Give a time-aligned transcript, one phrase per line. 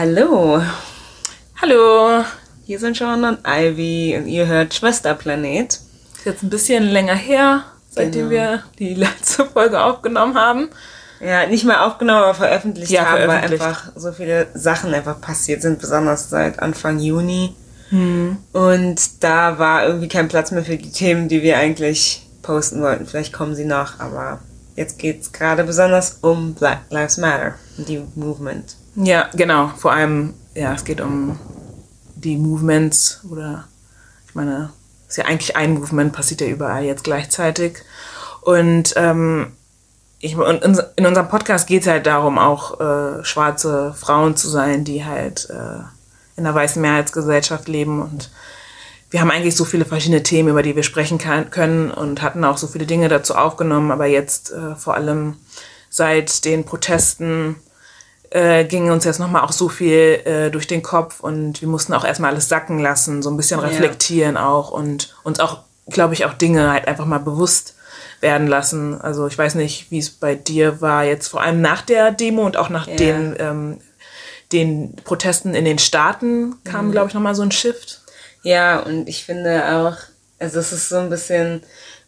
[0.00, 0.62] Hallo.
[1.60, 2.22] Hallo.
[2.64, 5.72] Hier sind Sean und Ivy und ihr hört Schwesterplanet.
[5.72, 8.30] Ist jetzt ein bisschen länger her, seitdem genau.
[8.30, 10.68] wir die letzte Folge aufgenommen haben.
[11.18, 13.60] Ja, nicht mal aufgenommen, aber veröffentlicht ja, haben, veröffentlicht.
[13.60, 17.56] weil einfach so viele Sachen einfach passiert sind, besonders seit Anfang Juni.
[17.88, 18.36] Hm.
[18.52, 23.04] Und da war irgendwie kein Platz mehr für die Themen, die wir eigentlich posten wollten.
[23.04, 24.38] Vielleicht kommen sie noch, aber
[24.76, 28.77] jetzt geht es gerade besonders um Black Lives Matter, die Movement.
[29.00, 29.68] Ja, genau.
[29.76, 31.38] Vor allem, ja, es geht um
[32.16, 33.68] die Movements oder
[34.26, 34.70] ich meine,
[35.04, 37.78] es ist ja eigentlich ein Movement, passiert ja überall jetzt gleichzeitig.
[38.40, 39.52] Und ähm,
[40.18, 44.82] ich, in, in unserem Podcast geht es halt darum, auch äh, schwarze Frauen zu sein,
[44.82, 45.84] die halt äh,
[46.36, 48.02] in der weißen Mehrheitsgesellschaft leben.
[48.02, 48.32] Und
[49.10, 52.44] wir haben eigentlich so viele verschiedene Themen, über die wir sprechen kann, können und hatten
[52.44, 53.92] auch so viele Dinge dazu aufgenommen.
[53.92, 55.36] Aber jetzt äh, vor allem
[55.88, 57.54] seit den Protesten
[58.30, 61.94] äh, ging uns jetzt nochmal auch so viel äh, durch den Kopf und wir mussten
[61.94, 64.46] auch erstmal alles sacken lassen, so ein bisschen reflektieren ja.
[64.46, 67.74] auch und uns auch, glaube ich, auch Dinge halt einfach mal bewusst
[68.20, 69.00] werden lassen.
[69.00, 72.44] Also ich weiß nicht, wie es bei dir war, jetzt vor allem nach der Demo
[72.44, 72.96] und auch nach ja.
[72.96, 73.78] den, ähm,
[74.52, 76.92] den Protesten in den Staaten kam, mhm.
[76.92, 78.02] glaube ich, nochmal so ein Shift.
[78.42, 79.96] Ja, und ich finde auch,
[80.38, 81.62] also es ist so ein bisschen,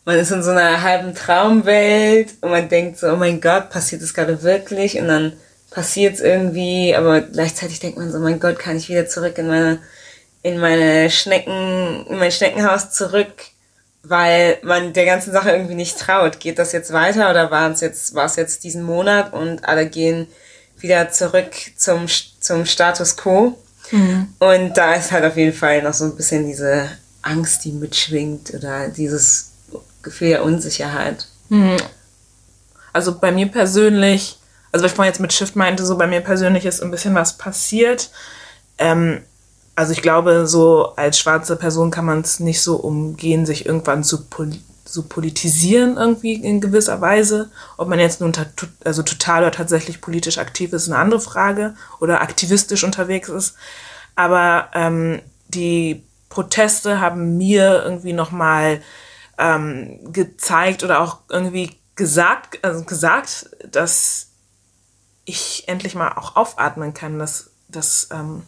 [0.05, 4.03] man ist in so einer halben Traumwelt und man denkt so, oh mein Gott, passiert
[4.03, 4.99] das gerade wirklich?
[4.99, 5.33] Und dann
[5.71, 9.47] passiert es irgendwie, aber gleichzeitig denkt man so, mein Gott, kann ich wieder zurück in
[9.47, 9.79] meine,
[10.43, 13.33] in meine Schnecken, in mein Schneckenhaus zurück
[14.03, 16.41] weil man der ganzen Sache irgendwie nicht traut.
[16.41, 19.89] Geht das jetzt weiter oder war es jetzt, war es jetzt diesen Monat und alle
[19.89, 20.27] gehen
[20.79, 22.07] wieder zurück zum,
[22.41, 23.59] zum Status quo?
[23.91, 24.29] Mhm.
[24.39, 26.89] Und da ist halt auf jeden Fall noch so ein bisschen diese
[27.23, 29.51] Angst, die mitschwingt oder dieses
[30.03, 31.27] Gefühl der Unsicherheit.
[31.51, 31.77] Mhm.
[32.93, 34.39] Also bei mir persönlich,
[34.73, 37.15] also was ich vorhin jetzt mit Shift meinte, so bei mir persönlich ist ein bisschen
[37.15, 38.11] was passiert.
[38.79, 39.23] Ähm,
[39.75, 44.05] also ich glaube, so als schwarze Person kann man es nicht so umgehen, sich irgendwann
[44.05, 47.51] zu, poli zu politisieren irgendwie in gewisser Weise.
[47.77, 48.33] Ob man jetzt nun
[48.85, 53.55] also total oder tatsächlich politisch aktiv ist, ist eine andere Frage oder aktivistisch unterwegs ist.
[54.17, 58.83] Aber ähm, die Proteste haben mir irgendwie nochmal
[59.39, 64.30] ähm, gezeigt oder auch irgendwie gesagt, also gesagt, dass
[65.25, 68.43] ich endlich mal auch aufatmen kann, dass, dass ähm,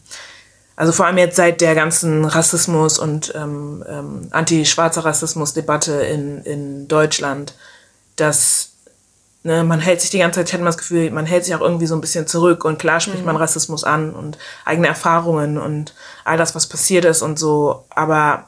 [0.75, 6.87] also vor allem jetzt seit der ganzen Rassismus- und ähm, ähm, anti-schwarzer Rassismus-Debatte in, in
[6.87, 7.53] Deutschland,
[8.15, 8.71] dass
[9.43, 11.53] ne, man hält sich die ganze Zeit, ich hatte mal das Gefühl, man hält sich
[11.53, 13.25] auch irgendwie so ein bisschen zurück und klar spricht mhm.
[13.25, 18.47] man Rassismus an und eigene Erfahrungen und all das, was passiert ist und so, aber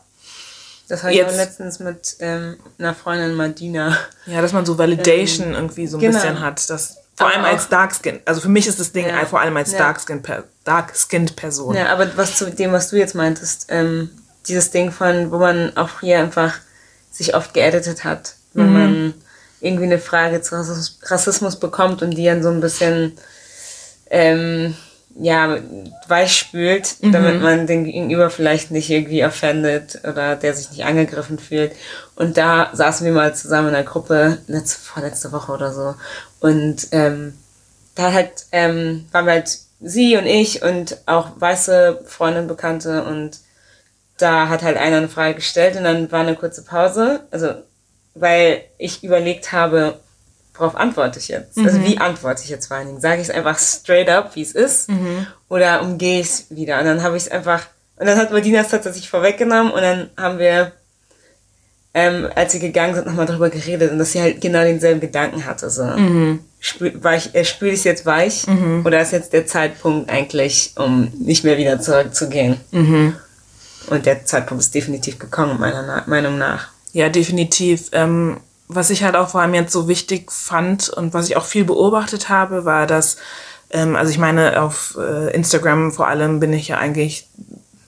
[0.87, 3.97] das habe ich auch letztens mit ähm, einer Freundin Madina.
[4.27, 6.13] Ja, dass man so Validation ähm, irgendwie so ein genau.
[6.13, 8.19] bisschen hat, dass vor allem als Darkskin.
[8.25, 9.25] Also für mich ist das Ding ja.
[9.25, 9.79] vor allem als ja.
[9.79, 10.21] Darkskin
[10.63, 11.75] Dark-skinned Person.
[11.75, 14.09] Ja, aber was zu dem, was du jetzt meintest, ähm,
[14.47, 16.55] dieses Ding von, wo man auch hier einfach
[17.11, 18.73] sich oft geeditet hat, wenn mhm.
[18.73, 19.13] man
[19.61, 20.55] irgendwie eine Frage zu
[21.03, 23.17] Rassismus bekommt und die dann so ein bisschen
[24.09, 24.75] ähm,
[25.17, 25.57] ja,
[26.07, 27.11] weich spült, mhm.
[27.13, 31.71] damit man den Gegenüber vielleicht nicht irgendwie offendet oder der sich nicht angegriffen fühlt.
[32.15, 35.95] Und da saßen wir mal zusammen in der Gruppe, letzte, vorletzte Woche oder so.
[36.41, 37.33] Und ähm,
[37.95, 43.39] da halt ähm, waren wir halt sie und ich und auch weiße Freundin, Bekannte und
[44.17, 47.49] da hat halt einer eine Frage gestellt und dann war eine kurze Pause, also
[48.13, 49.99] weil ich überlegt habe,
[50.57, 51.57] worauf antworte ich jetzt?
[51.57, 51.67] Also mhm.
[51.67, 53.01] Also wie antworte ich jetzt vor allen Dingen?
[53.01, 55.27] Sage ich es einfach straight up, wie es ist mhm.
[55.49, 56.79] oder umgehe ich es wieder?
[56.79, 57.66] Und dann habe ich es einfach,
[57.97, 60.71] und dann hat Medina es tatsächlich vorweggenommen und dann haben wir,
[61.93, 65.45] ähm, als wir gegangen sind, nochmal darüber geredet und dass sie halt genau denselben Gedanken
[65.45, 65.69] hatte.
[65.69, 65.83] So.
[65.83, 68.83] Mhm spül, weich, äh, spül ich es jetzt weich mhm.
[68.85, 72.57] oder ist jetzt der Zeitpunkt eigentlich, um nicht mehr wieder zurückzugehen?
[72.72, 73.16] Mhm.
[73.87, 76.69] Und der Zeitpunkt ist definitiv gekommen, meiner Na Meinung nach.
[76.91, 77.89] Ja, definitiv.
[77.91, 78.37] Ähm,
[78.67, 81.65] was ich halt auch vor allem jetzt so wichtig fand und was ich auch viel
[81.65, 83.17] beobachtet habe, war, dass,
[83.69, 87.28] ähm, also ich meine, auf äh, Instagram vor allem bin ich ja eigentlich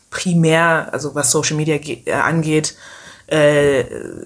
[0.09, 2.75] primär, also was Social Media äh, angeht,
[3.27, 3.83] äh,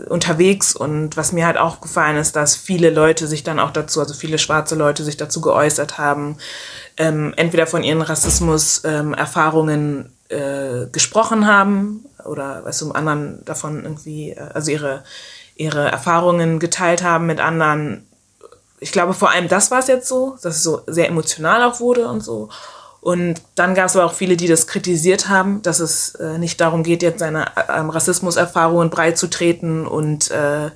[0.10, 0.76] unterwegs.
[0.76, 4.14] Und was mir halt auch gefallen ist, dass viele Leute sich dann auch dazu, also
[4.14, 6.38] viele schwarze Leute sich dazu geäußert haben,
[6.98, 14.32] ähm, entweder von ihren Rassismus-Erfahrungen ähm, äh, gesprochen haben oder was zum anderen davon irgendwie,
[14.32, 15.04] äh, also ihre,
[15.56, 18.08] ihre Erfahrungen geteilt haben mit anderen.
[18.80, 21.80] Ich glaube, vor allem das war es jetzt so, dass es so sehr emotional auch
[21.80, 22.50] wurde und so.
[23.02, 26.62] Und dann gab es aber auch viele, die das kritisiert haben, dass es äh, nicht
[26.62, 30.70] darum geht, jetzt seine ähm, Rassismuserfahrungen breit zu treten und äh,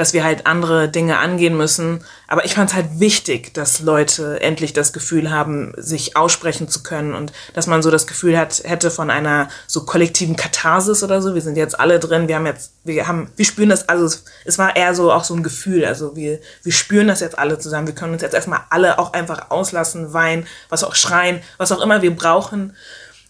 [0.00, 2.02] dass wir halt andere Dinge angehen müssen.
[2.26, 6.82] Aber ich fand es halt wichtig, dass Leute endlich das Gefühl haben, sich aussprechen zu
[6.82, 11.20] können und dass man so das Gefühl hat, hätte von einer so kollektiven Katharsis oder
[11.20, 11.34] so.
[11.34, 14.16] Wir sind jetzt alle drin, wir haben jetzt, wir haben, wir spüren das, also
[14.46, 15.84] es war eher so auch so ein Gefühl.
[15.84, 17.86] Also wir, wir spüren das jetzt alle zusammen.
[17.86, 21.82] Wir können uns jetzt erstmal alle auch einfach auslassen, weinen, was auch schreien, was auch
[21.82, 22.74] immer wir brauchen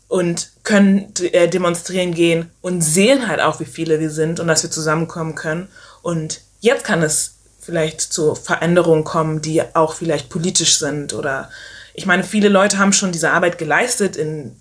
[0.07, 4.63] und können äh, demonstrieren gehen und sehen halt auch, wie viele wir sind und dass
[4.63, 5.67] wir zusammenkommen können.
[6.03, 11.51] Und jetzt kann es vielleicht zu Veränderungen kommen, die auch vielleicht politisch sind oder
[11.93, 14.57] ich meine, viele Leute haben schon diese Arbeit geleistet in,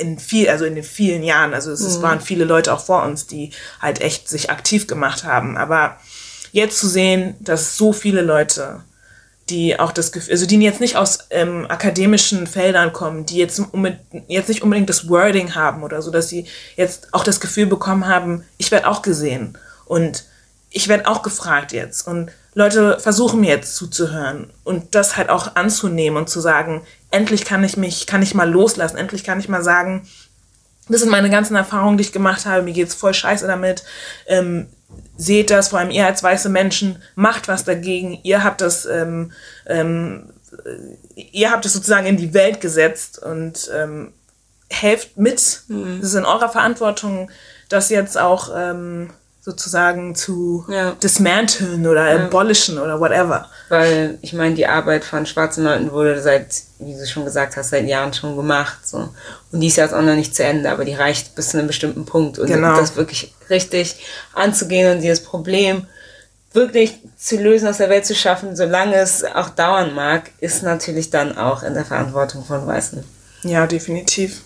[0.00, 1.54] in viel, also in den vielen Jahren.
[1.54, 1.86] Also es, mhm.
[1.86, 3.50] es waren viele Leute auch vor uns, die
[3.80, 5.56] halt echt sich aktiv gemacht haben.
[5.56, 6.00] Aber
[6.52, 8.82] jetzt zu sehen, dass so viele Leute
[9.50, 13.60] die auch das Gefühl, also die jetzt nicht aus ähm, akademischen Feldern kommen, die jetzt,
[14.26, 16.46] jetzt nicht unbedingt das Wording haben oder so, dass sie
[16.76, 20.24] jetzt auch das Gefühl bekommen haben, ich werde auch gesehen und
[20.74, 25.56] ich werde auch gefragt jetzt und Leute versuchen mir jetzt zuzuhören und das halt auch
[25.56, 29.48] anzunehmen und zu sagen, endlich kann ich mich, kann ich mal loslassen, endlich kann ich
[29.48, 30.06] mal sagen,
[30.88, 33.84] das sind meine ganzen Erfahrungen, die ich gemacht habe, mir geht's voll scheiße damit,
[34.26, 34.68] ähm,
[35.16, 38.18] seht das, vor allem ihr als weiße Menschen, macht was dagegen.
[38.22, 39.32] Ihr habt das, ähm,
[39.66, 40.30] ähm,
[41.14, 44.12] ihr habt es sozusagen in die Welt gesetzt und ähm,
[44.68, 45.62] helft mit.
[45.68, 45.98] Mhm.
[46.00, 47.30] Es ist in eurer Verantwortung,
[47.68, 49.10] das jetzt auch ähm,
[49.44, 50.92] sozusagen zu ja.
[50.92, 52.24] dismanteln oder ja.
[52.24, 53.50] abolischen oder whatever.
[53.68, 56.46] Weil ich meine, die Arbeit von schwarzen Leuten wurde seit,
[56.78, 58.78] wie du schon gesagt hast, seit Jahren schon gemacht.
[58.86, 59.10] So.
[59.52, 61.66] Und die ist jetzt auch noch nicht zu Ende, aber die reicht bis zu einem
[61.66, 62.38] bestimmten Punkt.
[62.38, 62.74] Und genau.
[62.76, 64.02] das wirklich richtig
[64.32, 65.86] anzugehen und dieses Problem
[66.54, 71.10] wirklich zu lösen, aus der Welt zu schaffen, solange es auch dauern mag, ist natürlich
[71.10, 73.04] dann auch in der Verantwortung von Weißen.
[73.42, 74.40] Ja, definitiv.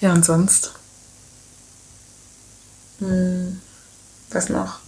[0.00, 0.12] Ja.
[0.12, 0.72] Und sonst?
[3.00, 3.60] Hm,
[4.30, 4.80] was noch?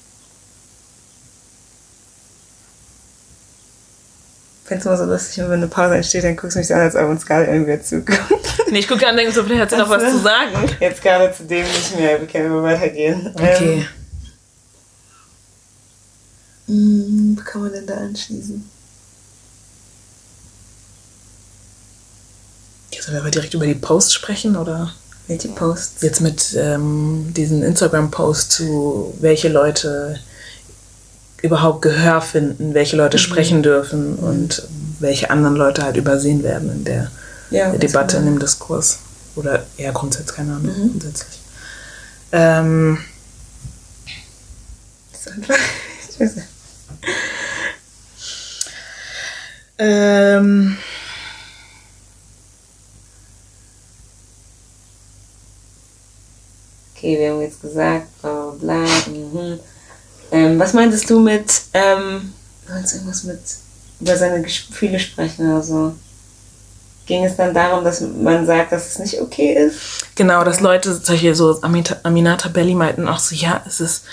[4.68, 6.80] Wenn es mal so lustig, wenn eine Pause entsteht, dann guckst du mich so an,
[6.80, 8.20] als ob uns gerade irgendwer zukommt.
[8.70, 10.52] Nee, ich gucke an, denke so, vielleicht hat sie noch was zu sagen.
[10.78, 13.34] Jetzt gerade zu dem nicht mehr, wir können wir weitergehen.
[13.34, 13.88] Okay.
[16.68, 18.70] Ähm, wo kann man denn da anschließen?
[23.10, 24.94] Sollen wir aber direkt über die Posts sprechen, oder?
[25.30, 26.02] Welche Posts?
[26.02, 30.18] Jetzt mit ähm, diesen Instagram-Posts zu, welche Leute
[31.40, 33.20] überhaupt Gehör finden, welche Leute mhm.
[33.20, 34.66] sprechen dürfen und
[34.98, 37.12] welche anderen Leute halt übersehen werden in der,
[37.50, 38.98] ja, der Debatte, in dem Diskurs.
[39.36, 40.90] Oder eher grundsätzlich, keine Ahnung, mhm.
[40.90, 41.38] grundsätzlich.
[42.32, 42.98] Ähm.
[49.78, 50.76] Ähm,
[57.00, 59.12] okay, wir haben jetzt gesagt, bla bla bla.
[59.12, 59.58] Mhm.
[60.32, 62.32] Ähm, was meintest du mit, ähm,
[62.68, 63.40] meinst irgendwas mit
[64.00, 65.94] über seine Gefühle sprechen oder so?
[67.06, 70.14] Ging es dann darum, dass man sagt, dass es nicht okay ist?
[70.14, 74.04] Genau, dass Leute, solche so Aminata Belli meinten auch so, ja, es ist,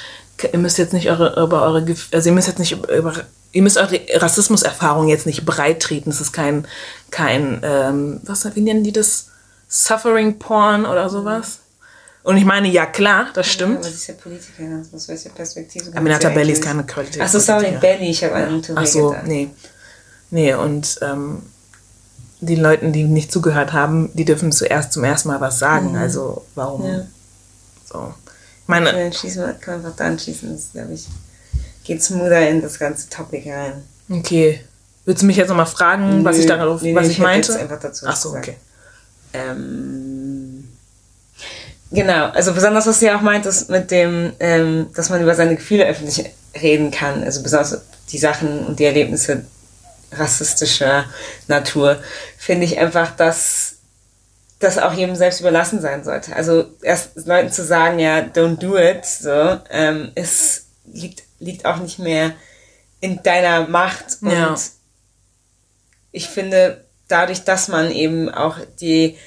[0.52, 3.14] ihr müsst jetzt nicht eure, über eure, also ihr müsst jetzt nicht über,
[3.52, 6.10] ihr müsst eure Rassismuserfahrung jetzt nicht breit treten.
[6.10, 6.66] Es ist kein,
[7.12, 9.28] kein, ähm, was, wie nennen die das?
[9.70, 11.60] Suffering Porn oder sowas?
[12.28, 13.76] Und ich meine, ja klar, das stimmt.
[13.76, 15.96] Ja, aber sie ist ja Politikerin, aus welcher Perspektive?
[15.96, 17.22] Aminata Belli ist keine Qualität.
[17.22, 19.50] Achso, sorry, Belli, ich habe einen Touré Achso, nee.
[20.30, 21.44] Nee, und ähm,
[22.42, 25.92] die Leute, die nicht zugehört haben, die dürfen zuerst zum ersten Mal was sagen.
[25.92, 26.00] Mhm.
[26.00, 26.86] Also warum?
[26.86, 27.06] Ja.
[27.86, 28.14] So.
[28.64, 28.92] Ich meine.
[28.92, 30.52] Dann schießen wir, können wir einfach dann schießen.
[30.52, 31.08] Das glaube ich
[31.86, 33.84] geht smoother in das ganze Topic rein.
[34.10, 34.60] Okay.
[35.06, 37.24] Willst du mich jetzt nochmal fragen, Nö, was ich darauf, nee, was nee, ich, ich
[37.24, 37.54] meinte?
[37.54, 38.58] Jetzt einfach dazu Ach so, okay.
[39.32, 40.07] Ähm,
[41.92, 45.56] Genau, also besonders was du ja auch meintest mit dem, ähm, dass man über seine
[45.56, 46.26] Gefühle öffentlich
[46.62, 49.46] reden kann, also besonders die Sachen und die Erlebnisse
[50.12, 51.06] rassistischer
[51.48, 51.98] Natur,
[52.38, 53.76] finde ich einfach, dass
[54.60, 56.36] das auch jedem selbst überlassen sein sollte.
[56.36, 61.78] Also erst Leuten zu sagen, ja, don't do it, so, ähm, ist, liegt, liegt auch
[61.78, 62.34] nicht mehr
[63.00, 64.18] in deiner Macht.
[64.22, 64.56] Und ja.
[66.12, 69.18] ich finde, dadurch, dass man eben auch die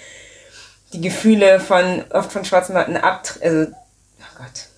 [0.93, 4.69] die Gefühle von oft von schwarzen Leuten ab, also oh Gott,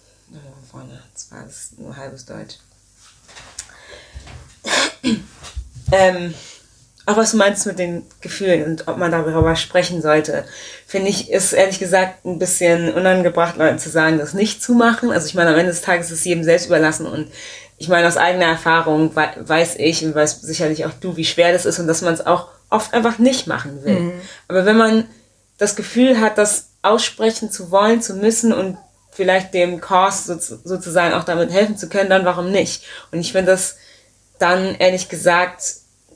[0.73, 2.57] vorne, das war das nur halbes Deutsch.
[5.93, 6.35] ähm,
[7.05, 10.45] auch was du meinst mit den Gefühlen und ob man darüber sprechen sollte,
[10.87, 15.11] finde ich, ist ehrlich gesagt ein bisschen unangebracht, Leuten zu sagen, das nicht zu machen.
[15.11, 17.29] Also ich meine, am Ende des Tages ist es jedem selbst überlassen und
[17.79, 21.67] ich meine, aus eigener Erfahrung weiß ich und weiß sicherlich auch du, wie schwer das
[21.67, 23.99] ist und dass man es auch oft einfach nicht machen will.
[23.99, 24.13] Mhm.
[24.47, 25.05] Aber wenn man
[25.59, 28.77] das Gefühl hat, dass aussprechen zu wollen, zu müssen und
[29.13, 32.85] vielleicht dem Cause so, sozusagen auch damit helfen zu können, dann warum nicht?
[33.13, 33.77] Und ich finde das
[34.39, 35.63] dann ehrlich gesagt,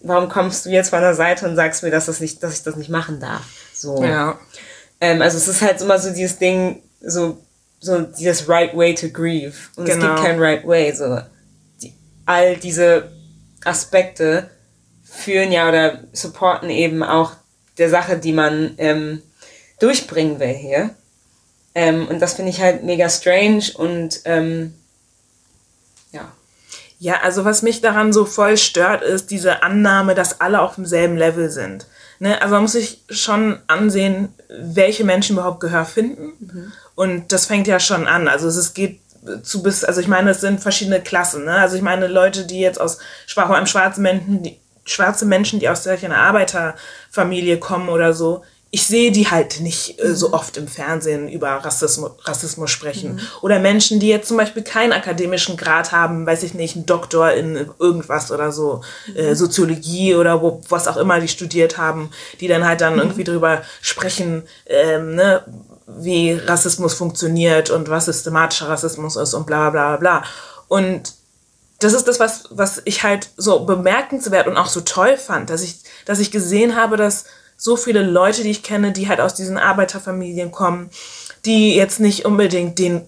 [0.02, 2.62] warum kommst du jetzt von der Seite und sagst mir, dass, das nicht, dass ich
[2.62, 3.44] das nicht machen darf?
[3.72, 4.02] So.
[4.02, 4.38] Ja.
[5.00, 7.38] Ähm, also es ist halt immer so dieses Ding, so,
[7.80, 9.54] so dieses right way to grieve.
[9.76, 9.96] Und genau.
[9.96, 10.22] es gibt genau.
[10.22, 10.92] kein right way.
[10.92, 11.20] So.
[11.82, 13.12] Die, all diese
[13.64, 14.50] Aspekte
[15.04, 17.32] führen ja oder supporten eben auch
[17.78, 19.22] der Sache, die man ähm,
[19.78, 20.90] durchbringen will hier.
[21.74, 24.74] Ähm, und das finde ich halt mega strange und ähm,
[26.12, 26.32] ja.
[26.98, 31.18] Ja, also was mich daran so voll stört, ist diese Annahme, dass alle auf demselben
[31.18, 31.86] Level sind.
[32.18, 32.40] Ne?
[32.40, 36.32] Also man muss sich schon ansehen, welche Menschen überhaupt Gehör finden.
[36.40, 36.72] Mhm.
[36.94, 38.28] Und das fängt ja schon an.
[38.28, 39.00] Also es geht
[39.42, 41.44] zu bis, also ich meine, es sind verschiedene Klassen.
[41.44, 41.52] Ne?
[41.52, 45.68] Also ich meine, Leute, die jetzt aus vor allem schwarzen Menschen, die, schwarze Menschen, die
[45.68, 50.34] aus solch einer Arbeiterfamilie kommen oder so, ich sehe die halt nicht äh, so mhm.
[50.34, 53.14] oft im Fernsehen über Rassismus, Rassismus sprechen.
[53.14, 53.20] Mhm.
[53.40, 57.32] Oder Menschen, die jetzt zum Beispiel keinen akademischen Grad haben, weiß ich nicht, einen Doktor
[57.32, 59.16] in irgendwas oder so, mhm.
[59.16, 63.00] äh, Soziologie oder wo, was auch immer die studiert haben, die dann halt dann mhm.
[63.00, 65.42] irgendwie drüber sprechen, ähm, ne,
[65.86, 70.24] wie Rassismus funktioniert und was systematischer Rassismus ist und bla bla bla bla.
[70.68, 71.14] Und
[71.78, 75.62] das ist das, was, was ich halt so bemerkenswert und auch so toll fand, dass
[75.62, 77.24] ich, dass ich gesehen habe, dass
[77.56, 80.90] so viele Leute, die ich kenne, die halt aus diesen Arbeiterfamilien kommen,
[81.44, 83.06] die jetzt nicht unbedingt den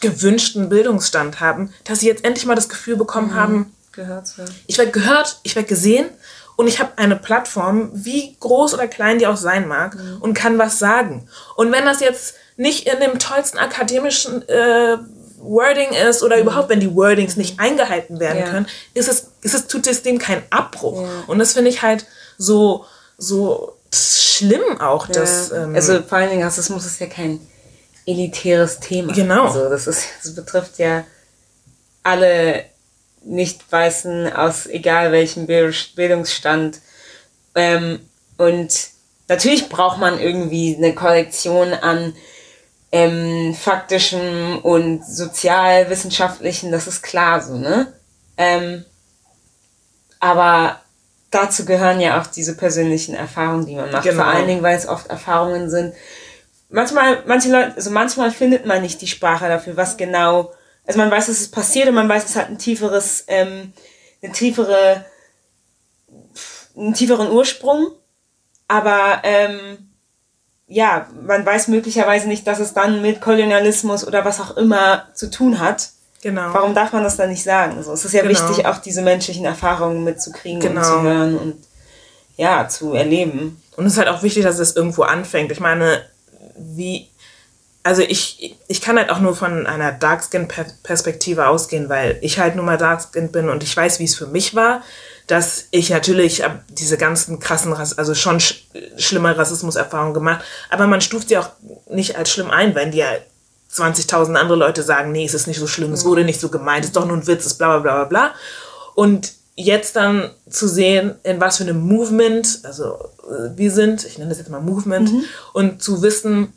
[0.00, 3.34] gewünschten Bildungsstand haben, dass sie jetzt endlich mal das Gefühl bekommen mhm.
[3.34, 6.06] haben, gehört zu Ich werde gehört, ich werde gesehen
[6.56, 10.18] und ich habe eine Plattform, wie groß oder klein die auch sein mag, mhm.
[10.20, 11.28] und kann was sagen.
[11.56, 14.98] Und wenn das jetzt nicht in dem tollsten akademischen äh,
[15.44, 16.42] Wording ist oder mhm.
[16.42, 18.50] überhaupt, wenn die Wordings nicht eingehalten werden ja.
[18.50, 21.02] können, ist es, ist es, tut es dem keinen Abbruch.
[21.02, 21.24] Ja.
[21.26, 22.06] Und das finde ich halt
[22.38, 22.84] so,
[23.18, 25.08] so schlimm auch.
[25.08, 25.14] Ja.
[25.14, 27.40] Dass, ähm, also vor allen Dingen Rassismus ist ja kein
[28.06, 29.12] elitäres Thema.
[29.12, 29.46] Genau.
[29.46, 31.04] Also das, ist, das betrifft ja
[32.02, 32.64] alle
[33.24, 36.80] Nicht-Weißen aus egal welchem Bildungsstand.
[37.54, 38.00] Ähm,
[38.36, 38.88] und
[39.28, 42.14] natürlich braucht man irgendwie eine Kollektion an
[42.94, 47.92] ähm, faktischem und sozialwissenschaftlichen, das ist klar so, ne?
[48.36, 48.84] Ähm,
[50.20, 50.80] aber
[51.32, 54.04] dazu gehören ja auch diese persönlichen Erfahrungen, die man macht.
[54.04, 54.22] Genau.
[54.22, 55.92] Vor allen Dingen, weil es oft Erfahrungen sind.
[56.68, 60.52] Manchmal, manche Leute, also manchmal findet man nicht die Sprache dafür, was genau,
[60.86, 63.72] also man weiß, dass es passiert und man weiß, es hat ein tieferes, ähm,
[64.22, 65.04] eine tiefere,
[66.76, 67.88] einen tieferen Ursprung,
[68.68, 69.93] aber ähm,
[70.66, 75.30] ja, man weiß möglicherweise nicht, dass es dann mit Kolonialismus oder was auch immer zu
[75.30, 75.90] tun hat.
[76.22, 76.54] Genau.
[76.54, 77.82] Warum darf man das dann nicht sagen?
[77.82, 78.32] So, es ist ja genau.
[78.32, 80.80] wichtig, auch diese menschlichen Erfahrungen mitzukriegen genau.
[80.80, 81.56] und zu hören und
[82.36, 83.62] ja, zu erleben.
[83.76, 85.52] Und es ist halt auch wichtig, dass es irgendwo anfängt.
[85.52, 86.02] Ich meine,
[86.56, 87.08] wie,
[87.84, 92.64] also ich, ich kann halt auch nur von einer Darkskin-Perspektive ausgehen, weil ich halt nur
[92.64, 94.82] mal Darkskin bin und ich weiß, wie es für mich war,
[95.26, 98.64] dass ich natürlich diese ganzen krassen, also schon sch
[98.96, 101.50] schlimme Rassismus-Erfahrungen gemacht, aber man stuft sie auch
[101.90, 103.10] nicht als schlimm ein, wenn die ja
[103.70, 106.84] 20.000 andere Leute sagen, nee, es ist nicht so schlimm, es wurde nicht so gemeint,
[106.84, 108.34] es ist doch nur ein Witz, es ist bla bla bla bla.
[108.94, 114.16] Und jetzt dann zu sehen, in was für einem Movement, also äh, wir sind, ich
[114.16, 115.24] nenne das jetzt mal Movement, mhm.
[115.52, 116.52] und zu wissen,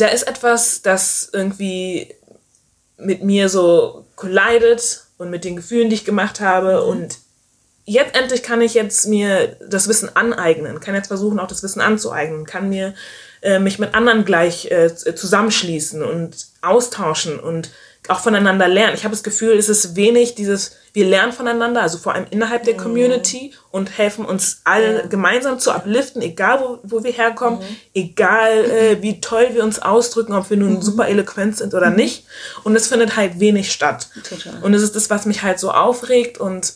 [0.00, 2.14] da ist etwas, das irgendwie
[2.96, 6.88] mit mir so collidet und mit den Gefühlen, die ich gemacht habe mhm.
[6.88, 7.18] und
[7.84, 11.80] jetzt endlich kann ich jetzt mir das Wissen aneignen, kann jetzt versuchen, auch das Wissen
[11.80, 12.94] anzueignen, kann mir
[13.40, 17.70] äh, mich mit anderen gleich äh, zusammenschließen und austauschen und
[18.08, 18.94] auch voneinander lernen.
[18.94, 22.64] Ich habe das Gefühl, es ist wenig dieses, wir lernen voneinander, also vor allem innerhalb
[22.64, 22.78] der mhm.
[22.78, 25.10] Community und helfen uns alle mhm.
[25.10, 27.76] gemeinsam zu upliften, egal wo, wo wir herkommen, mhm.
[27.94, 30.82] egal äh, wie toll wir uns ausdrücken, ob wir nun mhm.
[30.82, 31.96] super eloquent sind oder mhm.
[31.96, 32.24] nicht.
[32.64, 34.08] Und es findet halt wenig statt.
[34.26, 34.62] Total.
[34.62, 36.74] Und es ist das, was mich halt so aufregt und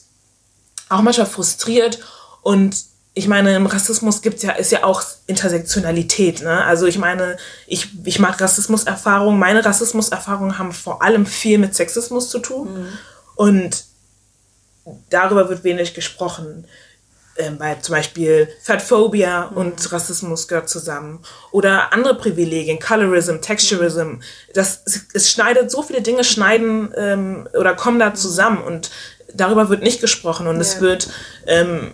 [0.90, 1.98] auch manchmal frustriert
[2.42, 2.76] und
[3.14, 6.42] ich meine, im Rassismus gibt's ja, ist ja auch Intersektionalität.
[6.42, 6.64] Ne?
[6.64, 9.38] Also ich meine, ich, ich mache Rassismuserfahrungen.
[9.38, 12.72] Meine Rassismuserfahrungen haben vor allem viel mit Sexismus zu tun.
[12.72, 12.88] Mhm.
[13.36, 13.84] Und
[15.10, 16.64] darüber wird wenig gesprochen.
[17.36, 19.56] Ähm, weil zum Beispiel Fatphobia mhm.
[19.58, 21.20] und Rassismus gehört zusammen.
[21.50, 24.00] Oder andere Privilegien, Colorism, Texturism.
[24.00, 24.20] Mhm.
[24.54, 28.62] Das, es schneidet, so viele Dinge schneiden ähm, oder kommen da zusammen.
[28.62, 28.90] Und
[29.34, 30.46] darüber wird nicht gesprochen.
[30.46, 30.62] Und ja.
[30.62, 31.10] es wird...
[31.46, 31.92] Ähm,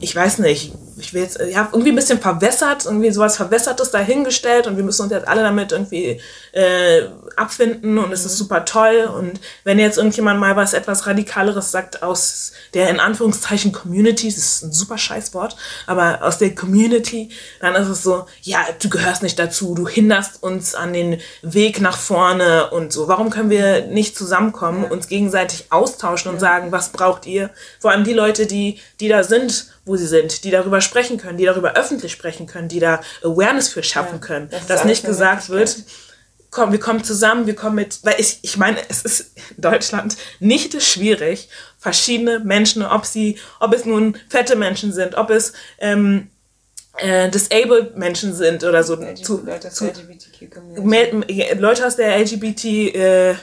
[0.00, 4.66] ich weiß nicht, ich will jetzt, ja, irgendwie ein bisschen verwässert, irgendwie sowas Verwässertes dahingestellt
[4.66, 6.20] und wir müssen uns jetzt alle damit irgendwie
[6.52, 7.02] äh,
[7.36, 9.10] abfinden und es ist super toll.
[9.14, 14.38] Und wenn jetzt irgendjemand mal was etwas Radikaleres sagt aus der in Anführungszeichen Community, das
[14.38, 19.22] ist ein super Scheißwort, aber aus der Community, dann ist es so, ja, du gehörst
[19.22, 23.08] nicht dazu, du hinderst uns an den Weg nach vorne und so.
[23.08, 24.90] Warum können wir nicht zusammenkommen, ja.
[24.90, 26.40] uns gegenseitig austauschen und ja.
[26.40, 27.50] sagen, was braucht ihr?
[27.80, 31.36] Vor allem die Leute, die, die da sind, wo sie sind, die darüber sprechen können,
[31.36, 35.04] die darüber öffentlich sprechen können, die da Awareness für schaffen ja, können, das dass nicht
[35.04, 35.76] gesagt wird,
[36.50, 40.16] komm, wir kommen zusammen, wir kommen mit, weil ich, ich meine, es ist in Deutschland
[40.40, 46.30] nicht schwierig, verschiedene Menschen, ob sie, ob es nun fette Menschen sind, ob es ähm,
[46.98, 48.96] äh, disabled Menschen sind oder so.
[48.96, 49.92] Zu, Leute, zu,
[51.58, 53.36] Leute aus der LGBTQIA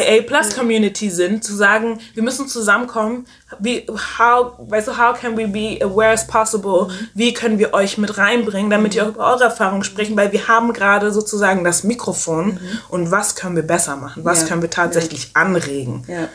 [0.00, 3.26] äh, Plus Community sind, zu sagen, wir müssen zusammenkommen.
[3.58, 3.86] Wie,
[4.18, 6.86] how, weißt du, how can we be aware as possible?
[6.88, 7.08] Mhm.
[7.14, 10.16] Wie können wir euch mit reinbringen, damit ihr auch über eure Erfahrungen sprechen?
[10.16, 12.60] Weil wir haben gerade sozusagen das Mikrofon mhm.
[12.88, 14.24] und was können wir besser machen?
[14.24, 14.46] Was ja.
[14.48, 15.42] können wir tatsächlich ja.
[15.42, 16.04] anregen?
[16.06, 16.28] Ja.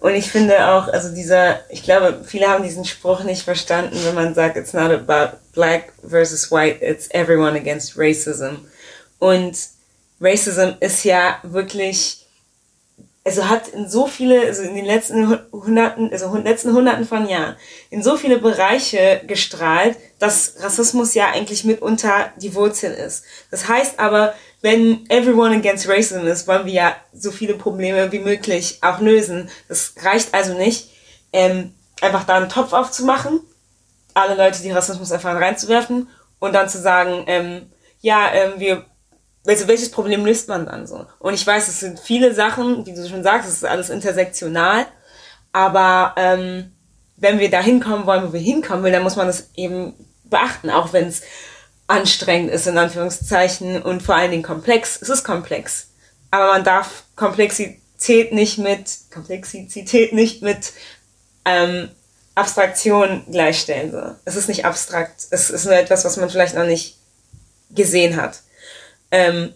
[0.00, 4.14] Und ich finde auch, also dieser, ich glaube, viele haben diesen Spruch nicht verstanden, wenn
[4.14, 8.66] man sagt, it's not about black versus white, it's everyone against racism.
[9.18, 9.56] Und
[10.20, 12.26] Racism ist ja wirklich,
[13.24, 17.56] also hat in so viele, also in den letzten Hunderten, also letzten Hunderten von Jahren,
[17.90, 23.24] in so viele Bereiche gestrahlt, dass Rassismus ja eigentlich mitunter die Wurzel ist.
[23.50, 28.18] Das heißt aber, wenn everyone against racism ist, wollen wir ja so viele Probleme wie
[28.18, 29.48] möglich auch lösen.
[29.68, 30.90] Das reicht also nicht,
[31.32, 33.40] ähm, einfach da einen Topf aufzumachen,
[34.14, 38.84] alle Leute, die Rassismus erfahren, reinzuwerfen und dann zu sagen, ähm, ja, ähm, wir,
[39.46, 41.06] also welches Problem löst man dann so?
[41.18, 44.86] Und ich weiß, es sind viele Sachen, wie du schon sagst, es ist alles intersektional,
[45.52, 46.72] aber ähm,
[47.16, 50.70] wenn wir da hinkommen wollen, wo wir hinkommen wollen, dann muss man das eben beachten,
[50.70, 51.22] auch wenn es
[51.88, 55.00] anstrengend ist, in Anführungszeichen, und vor allen Dingen komplex.
[55.02, 55.88] Es ist komplex.
[56.30, 60.72] Aber man darf Komplexität nicht mit, Komplexität nicht mit
[61.44, 61.88] ähm,
[62.34, 63.90] Abstraktion gleichstellen.
[63.90, 64.14] So.
[64.24, 65.26] Es ist nicht abstrakt.
[65.30, 66.98] Es ist nur etwas, was man vielleicht noch nicht
[67.70, 68.42] gesehen hat.
[69.10, 69.52] Ähm,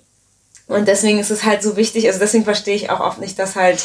[0.66, 3.56] und deswegen ist es halt so wichtig, also deswegen verstehe ich auch oft nicht, dass
[3.56, 3.84] halt,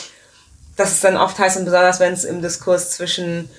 [0.77, 3.49] dass es dann oft heißt, und besonders wenn es im Diskurs zwischen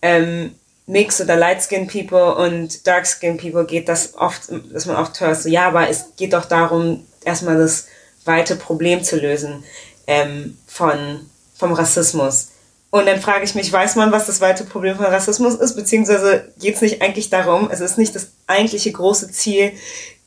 [0.00, 0.54] ähm,
[0.88, 5.20] Mix oder Light Skin People und Dark Skin People geht, das oft, dass man oft
[5.20, 7.86] hört, so, ja, aber es geht doch darum, erstmal das
[8.24, 9.64] weite Problem zu lösen
[10.06, 11.20] ähm, von,
[11.56, 12.48] vom Rassismus.
[12.90, 15.76] Und dann frage ich mich, weiß man, was das weite Problem von Rassismus ist?
[15.76, 19.72] Beziehungsweise geht es nicht eigentlich darum, es ist nicht das eigentliche große Ziel,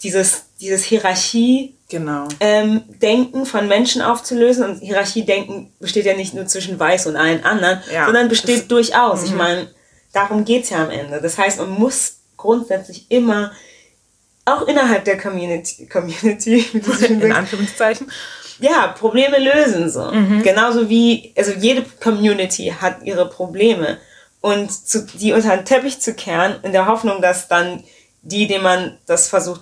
[0.03, 2.27] dieses, dieses Hierarchie genau.
[2.39, 4.63] ähm, Denken von Menschen aufzulösen.
[4.63, 9.23] Und Hierarchie-Denken besteht ja nicht nur zwischen weiß und allen anderen, ja, sondern besteht durchaus.
[9.23, 9.37] Ich mhm.
[9.37, 9.67] meine,
[10.13, 11.21] Darum geht's ja am Ende.
[11.21, 13.51] Das heißt, man muss grundsätzlich immer,
[14.45, 16.65] auch innerhalb der Community, Community
[17.07, 18.11] in Anführungszeichen,
[18.59, 20.11] ja, Probleme lösen so.
[20.11, 20.43] Mhm.
[20.43, 23.97] Genauso wie, also jede Community hat ihre Probleme.
[24.39, 27.83] Und zu, die unter den Teppich zu kehren, in der Hoffnung, dass dann
[28.21, 29.61] die, denen man das versucht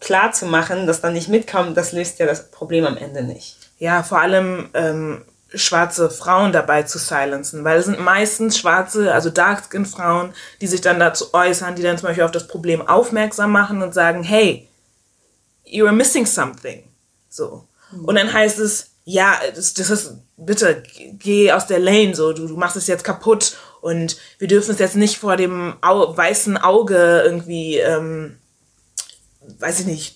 [0.00, 3.56] klar zu machen, dass dann nicht mitkommen, das löst ja das Problem am Ende nicht.
[3.78, 9.30] Ja, vor allem ähm, schwarze Frauen dabei zu silenzen, weil es sind meistens schwarze, also
[9.30, 13.52] dark-skin Frauen, die sich dann dazu äußern, die dann zum Beispiel auf das Problem aufmerksam
[13.52, 14.68] machen und sagen, hey,
[15.64, 16.84] you are missing something.
[17.28, 17.66] So.
[17.90, 18.04] Mhm.
[18.04, 20.82] Und dann heißt es, ja, das, das ist, bitte,
[21.18, 24.78] geh aus der Lane, so, du, du machst es jetzt kaputt und wir dürfen es
[24.78, 28.38] jetzt nicht vor dem Au weißen Auge irgendwie, ähm,
[29.58, 30.14] weiß ich nicht,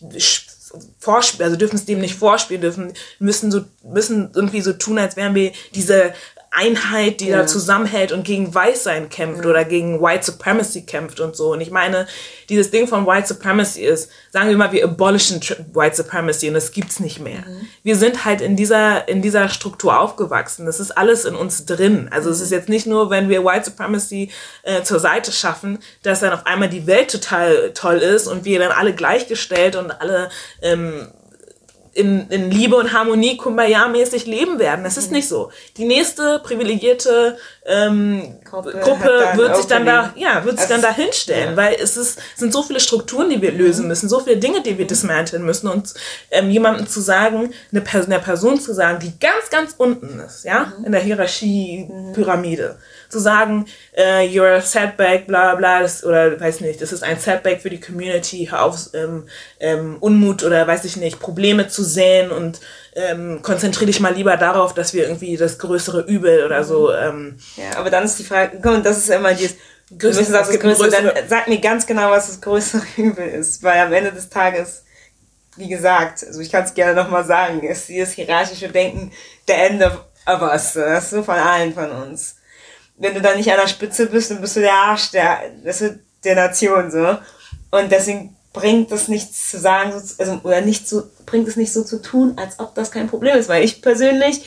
[0.98, 5.16] vorspielen, also dürfen es dem nicht vorspielen, dürfen, müssen so, müssen irgendwie so tun, als
[5.16, 6.12] wären wir diese
[6.56, 7.38] Einheit, die ja.
[7.38, 9.50] da zusammenhält und gegen Weißsein kämpft ja.
[9.50, 11.52] oder gegen White Supremacy kämpft und so.
[11.52, 12.06] Und ich meine,
[12.48, 15.40] dieses Ding von White Supremacy ist, sagen wir mal, wir abolischen
[15.74, 17.40] White Supremacy und das gibt's nicht mehr.
[17.40, 17.68] Mhm.
[17.82, 20.64] Wir sind halt in dieser, in dieser Struktur aufgewachsen.
[20.64, 22.08] Das ist alles in uns drin.
[22.10, 22.34] Also mhm.
[22.34, 24.30] es ist jetzt nicht nur, wenn wir White Supremacy
[24.62, 28.58] äh, zur Seite schaffen, dass dann auf einmal die Welt total toll ist und wir
[28.58, 30.30] dann alle gleichgestellt und alle
[30.62, 31.08] ähm,
[31.96, 34.84] in, in Liebe und Harmonie Kumbaya-mäßig leben werden.
[34.84, 35.16] Das ist mhm.
[35.16, 35.50] nicht so.
[35.78, 40.94] Die nächste privilegierte ähm, Gruppe, Gruppe wird sich dann da, ja, wird sich dann da
[40.94, 41.56] hinstellen, ja.
[41.56, 43.58] weil es ist, sind so viele Strukturen, die wir mhm.
[43.58, 45.94] lösen müssen, so viele Dinge, die wir dismanteln müssen und
[46.30, 50.44] ähm, jemandem zu sagen, eine Person, einer Person zu sagen, die ganz, ganz unten ist,
[50.44, 50.84] ja, mhm.
[50.84, 52.76] in der Hierarchie-Pyramide,
[53.08, 57.18] zu sagen, äh, you're a setback, bla bla, das, oder weiß nicht, das ist ein
[57.18, 59.28] Setback für die Community, hör auf, ähm,
[59.60, 62.60] ähm, Unmut oder weiß ich nicht, Probleme zu säen und
[62.94, 66.88] ähm, konzentriere dich mal lieber darauf, dass wir irgendwie das größere Übel oder so.
[66.88, 66.96] Mhm.
[67.00, 69.56] Ähm, ja, aber dann ist die Frage, und das ist immer dieses,
[69.90, 73.78] wir müssen das größere, dann sag mir ganz genau, was das größere Übel ist, weil
[73.80, 74.82] am Ende des Tages,
[75.56, 79.12] wie gesagt, also ich kann es gerne nochmal sagen, ist dieses hierarchische Denken
[79.46, 79.86] der Ende
[80.26, 82.35] of us, das ist so von allen von uns.
[82.98, 85.40] Wenn du dann nicht an der Spitze bist, dann bist du der Arsch der,
[86.24, 87.18] der Nation, so.
[87.70, 91.84] Und deswegen bringt es nichts zu sagen, also, oder nicht so, bringt es nicht so
[91.84, 94.46] zu tun, als ob das kein Problem ist, weil ich persönlich,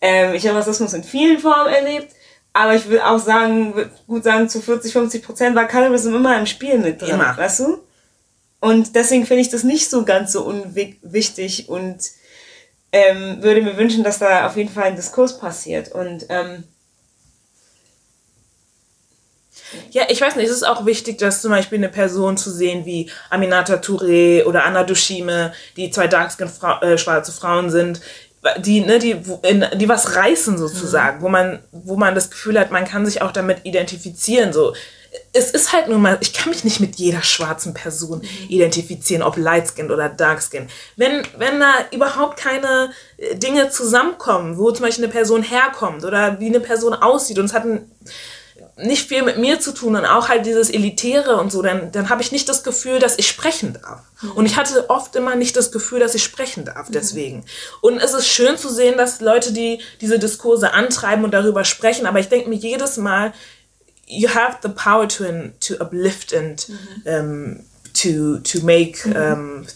[0.00, 2.12] ähm, ich habe Rassismus in vielen Formen erlebt,
[2.52, 3.72] aber ich will auch sagen,
[4.08, 7.36] gut sagen, zu 40, 50 Prozent war Cannabism immer im Spiel mit drin, immer.
[7.36, 7.78] weißt du?
[8.60, 11.98] Und deswegen finde ich das nicht so ganz so unwichtig und
[12.92, 15.92] ähm, würde mir wünschen, dass da auf jeden Fall ein Diskurs passiert.
[15.92, 16.64] Und ähm,
[19.90, 22.84] ja, ich weiß nicht, es ist auch wichtig, dass zum Beispiel eine Person zu sehen
[22.84, 28.00] wie Aminata Touré oder Anna Dushime, die zwei darkskin äh, schwarze Frauen sind,
[28.58, 31.22] die, ne, die, in, die was reißen sozusagen, mhm.
[31.22, 34.74] wo man, wo man das Gefühl hat, man kann sich auch damit identifizieren, so.
[35.32, 38.48] Es ist halt nun mal, ich kann mich nicht mit jeder schwarzen Person mhm.
[38.48, 40.68] identifizieren, ob Lightskin oder Darkskin.
[40.96, 46.38] Wenn, wenn da überhaupt keine äh, Dinge zusammenkommen, wo zum Beispiel eine Person herkommt oder
[46.38, 47.90] wie eine Person aussieht und es hat ein,
[48.82, 52.08] nicht viel mit mir zu tun und auch halt dieses Elitäre und so, dann, dann
[52.08, 54.00] habe ich nicht das Gefühl, dass ich sprechen darf.
[54.22, 54.32] Mhm.
[54.32, 56.92] Und ich hatte oft immer nicht das Gefühl, dass ich sprechen darf, mhm.
[56.92, 57.36] deswegen.
[57.38, 57.44] Mhm.
[57.80, 62.06] Und es ist schön zu sehen, dass Leute, die diese Diskurse antreiben und darüber sprechen,
[62.06, 63.32] aber ich denke mir jedes Mal,
[64.06, 65.24] you have the power to,
[65.60, 66.76] to uplift and mhm.
[67.06, 67.60] um,
[67.94, 69.66] to, to make, um, mhm.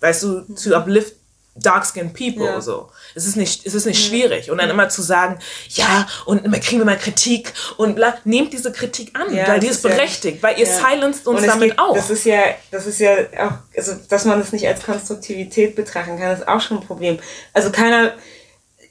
[0.00, 1.19] weißt du, to uplift
[1.56, 2.60] dark-skinned people, ja.
[2.60, 2.90] so.
[3.14, 4.08] Es ist nicht, es ist nicht ja.
[4.08, 4.50] schwierig.
[4.50, 8.52] Und dann immer zu sagen, ja, und immer kriegen wir mal Kritik und bla, nehmt
[8.52, 11.94] diese Kritik an, ja, weil die ist berechtigt, weil ihr silenced uns damit geht, auch.
[11.94, 16.18] Das ist ja, das ist ja auch, also, dass man das nicht als Konstruktivität betrachten
[16.18, 17.18] kann, ist auch schon ein Problem.
[17.52, 18.14] Also keiner,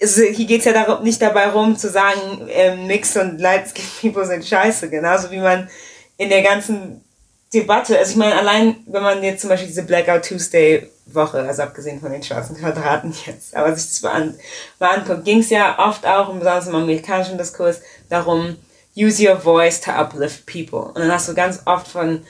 [0.01, 3.85] also hier geht's ja darum, nicht dabei rum zu sagen, ähm, Mix und Light Skin
[4.01, 5.69] People sind scheiße, genauso wie man
[6.17, 7.03] in der ganzen
[7.53, 11.63] Debatte, also ich meine, allein wenn man jetzt zum Beispiel diese Blackout Tuesday Woche, also
[11.63, 14.39] abgesehen von den schwarzen Quadraten jetzt, aber sich das mal, an,
[14.79, 18.57] mal anguckt, ging es ja oft auch, besonders im amerikanischen Diskurs, darum,
[18.95, 20.79] use your voice to uplift people.
[20.79, 22.23] Und dann hast du ganz oft von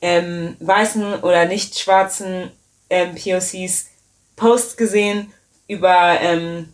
[0.00, 2.50] ähm, weißen oder nicht schwarzen
[2.90, 3.86] ähm, POCs
[4.36, 5.32] Posts gesehen
[5.68, 6.68] über ähm,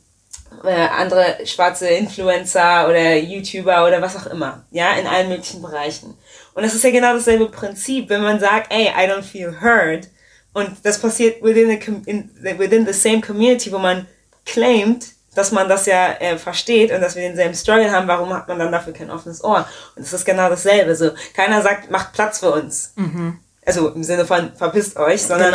[0.65, 6.17] äh, andere schwarze Influencer oder YouTuber oder was auch immer, ja, in allen möglichen Bereichen.
[6.61, 10.07] Und das ist ja genau dasselbe Prinzip, wenn man sagt, ey, I don't feel heard,
[10.53, 14.07] und das passiert within the, in, within the same community, wo man
[14.45, 18.47] claimt, dass man das ja äh, versteht und dass wir denselben Struggle haben, warum hat
[18.47, 19.67] man dann dafür kein offenes Ohr?
[19.97, 20.95] Und es ist genau dasselbe.
[20.95, 22.93] So, keiner sagt, macht Platz für uns.
[22.97, 23.39] Mhm.
[23.65, 25.53] Also im Sinne von verpisst euch, sondern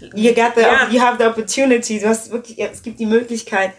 [0.00, 0.16] genau.
[0.16, 0.88] you, got the, ja.
[0.90, 2.00] you have the opportunity.
[2.00, 3.72] Du hast wirklich, es gibt die Möglichkeit,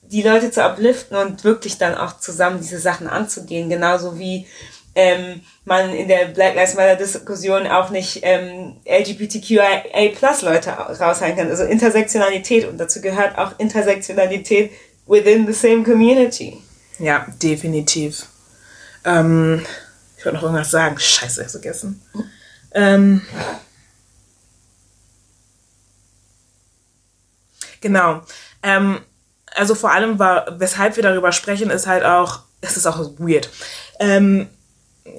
[0.00, 3.68] die Leute zu upliften und wirklich dann auch zusammen diese Sachen anzugehen.
[3.68, 4.48] Genauso wie
[4.94, 11.36] ähm, man in der Black Lives Matter Diskussion auch nicht ähm, LGBTQIA Plus Leute raushalten
[11.36, 11.50] kann.
[11.50, 14.70] Also Intersektionalität und dazu gehört auch Intersektionalität
[15.06, 16.62] within the same community.
[16.98, 18.26] Ja, definitiv.
[19.04, 19.64] Ähm,
[20.16, 20.98] ich wollte noch irgendwas sagen.
[20.98, 22.00] Scheiße, ich vergessen.
[22.72, 23.22] Ähm,
[27.80, 28.22] genau.
[28.62, 29.00] Ähm,
[29.54, 33.50] also vor allem weshalb wir darüber sprechen, ist halt auch, es ist auch weird.
[34.00, 34.48] Ähm,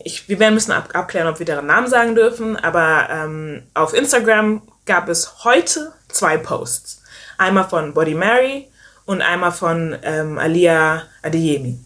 [0.03, 3.93] ich, wir werden müssen ab, abklären, ob wir deren Namen sagen dürfen, aber ähm, auf
[3.93, 7.01] Instagram gab es heute zwei Posts.
[7.37, 8.67] Einmal von Body Mary
[9.05, 11.79] und einmal von ähm, Alia Adeyemi.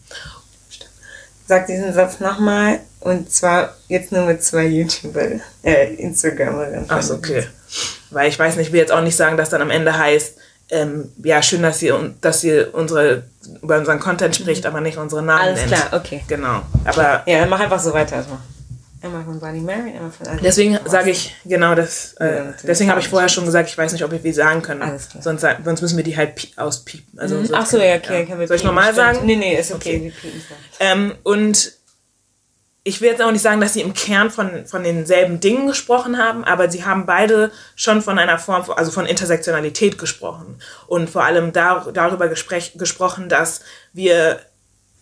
[1.45, 6.85] Sag diesen Satz nochmal und zwar jetzt nur mit zwei YouTuber, äh, Instagramerinnen.
[6.87, 7.47] Ach, okay.
[8.11, 10.37] Weil ich weiß nicht, ich will jetzt auch nicht sagen, dass dann am Ende heißt,
[10.71, 13.23] ähm, ja, schön, dass ihr, dass ihr unsere,
[13.61, 14.69] über unseren Content spricht, mhm.
[14.69, 15.73] aber nicht unsere Namen Alles nennt.
[15.73, 16.23] klar, okay.
[16.27, 16.61] Genau.
[16.85, 18.39] Aber, ja, dann mach einfach so weiter erstmal.
[19.01, 20.41] Einmal von Bunny Mary, einmal von Alice.
[20.43, 23.93] Deswegen sage ich, genau, das, äh, ja, deswegen habe ich vorher schon gesagt, ich weiß
[23.93, 24.81] nicht, ob wir die sagen können.
[24.81, 25.23] Alles klar.
[25.23, 27.17] Sonst, sonst müssen wir die halt auspiepen.
[27.17, 27.47] Also, mhm.
[27.53, 28.27] Ach so, ja, okay.
[28.29, 28.47] Ja.
[28.47, 29.19] Soll ich nochmal sagen?
[29.23, 30.13] Nee, nee, ist okay.
[30.15, 30.31] okay.
[30.81, 31.78] Ähm, und
[32.89, 36.17] ich will jetzt auch nicht sagen, dass sie im Kern von, von denselben Dingen gesprochen
[36.17, 40.59] haben, aber sie haben beide schon von einer Form, also von Intersektionalität gesprochen.
[40.87, 43.61] Und vor allem dar, darüber gespräch, gesprochen, dass
[43.93, 44.39] wir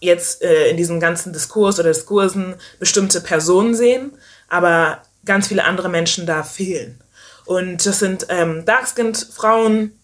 [0.02, 4.12] jetzt äh, in diesem ganzen Diskurs oder Diskursen bestimmte Personen sehen,
[4.50, 7.00] aber ganz viele andere Menschen da fehlen.
[7.45, 9.97] Und das sind ähm, Darkskinned Frauen,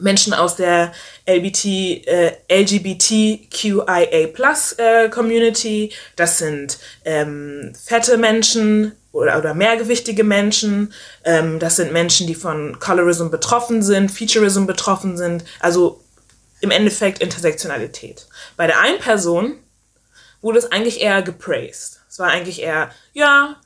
[0.00, 0.92] Menschen aus der
[1.26, 1.64] LBT,
[2.06, 10.92] äh, LGBTQIA Plus äh, Community, das sind ähm, fette Menschen oder, oder mehrgewichtige Menschen,
[11.24, 16.00] ähm, das sind Menschen, die von Colorism betroffen sind, Featureism betroffen sind, also
[16.60, 18.26] im Endeffekt Intersektionalität.
[18.56, 19.58] Bei der einen Person
[20.40, 22.00] wurde es eigentlich eher gepraised.
[22.08, 23.56] Es war eigentlich eher, ja,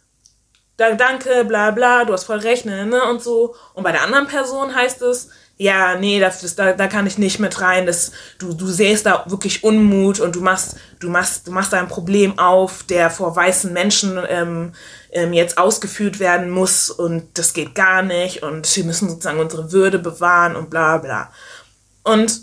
[0.77, 3.55] danke, bla bla, du hast voll recht, ne, ne, und so.
[3.75, 7.19] Und bei der anderen Person heißt es, ja, nee, das, das, da, da kann ich
[7.19, 7.85] nicht mit rein.
[7.85, 11.79] Das, du, du sähst da wirklich Unmut und du machst, du machst, du machst da
[11.79, 14.73] ein Problem auf, der vor weißen Menschen ähm,
[15.13, 19.71] ähm, jetzt ausgeführt werden muss und das geht gar nicht und wir müssen sozusagen unsere
[19.71, 21.31] Würde bewahren und bla bla.
[22.05, 22.41] Und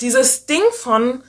[0.00, 1.22] dieses Ding von,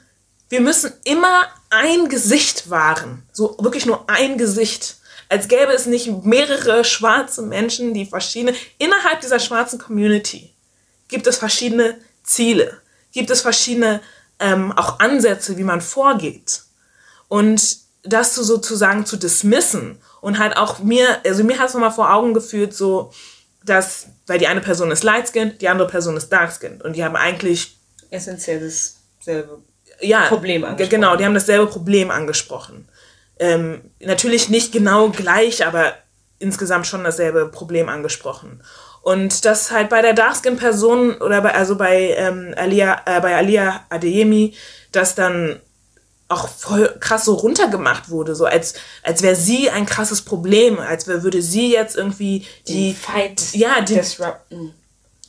[0.48, 4.96] wir müssen immer ein Gesicht wahren, so wirklich nur ein Gesicht
[5.28, 10.53] als gäbe es nicht mehrere schwarze Menschen, die verschiedene, innerhalb dieser schwarzen Community
[11.14, 14.02] gibt es verschiedene Ziele, gibt es verschiedene
[14.40, 16.64] ähm, auch Ansätze, wie man vorgeht.
[17.28, 21.92] Und das zu sozusagen zu dismissen und halt auch mir, also mir hat es nochmal
[21.92, 23.14] vor Augen geführt, so,
[23.64, 26.96] dass, weil die eine Person ist light skinned, die andere Person ist dark skinned und
[26.96, 27.78] die haben eigentlich
[28.10, 28.60] essentiell
[29.20, 29.62] dasselbe
[30.02, 30.90] ja, Problem angesprochen.
[30.90, 32.90] Genau, die haben dasselbe Problem angesprochen.
[33.38, 35.94] Ähm, natürlich nicht genau gleich, aber
[36.40, 38.64] insgesamt schon dasselbe Problem angesprochen.
[39.04, 43.86] Und das halt bei der Darkskin-Person oder bei, also bei, ähm, Alia, äh, bei Alia
[43.90, 44.56] Adeyemi,
[44.94, 45.60] das dann
[46.30, 51.06] auch voll krass so runtergemacht wurde, so als, als wäre sie ein krasses Problem, als
[51.06, 54.74] würde sie jetzt irgendwie die, die Fight ja, die, disrupten.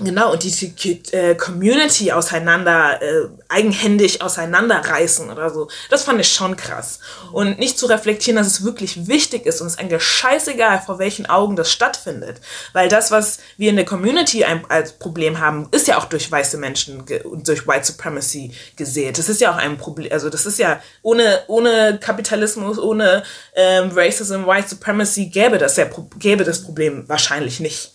[0.05, 5.69] Genau, und die, die äh, Community auseinander, äh, eigenhändig auseinanderreißen oder so.
[5.89, 7.01] Das fand ich schon krass.
[7.33, 10.99] Und nicht zu reflektieren, dass es wirklich wichtig ist und es ist eigentlich scheißegal, vor
[10.99, 12.41] welchen Augen das stattfindet.
[12.75, 16.31] Weil das, was wir in der Community ein, als Problem haben, ist ja auch durch
[16.31, 19.17] weiße Menschen und durch White Supremacy gesät.
[19.17, 23.23] Das ist ja auch ein Problem, also das ist ja ohne, ohne Kapitalismus, ohne
[23.55, 25.87] ähm, Racism, White Supremacy gäbe das, ja,
[26.19, 27.93] gäbe das Problem wahrscheinlich nicht.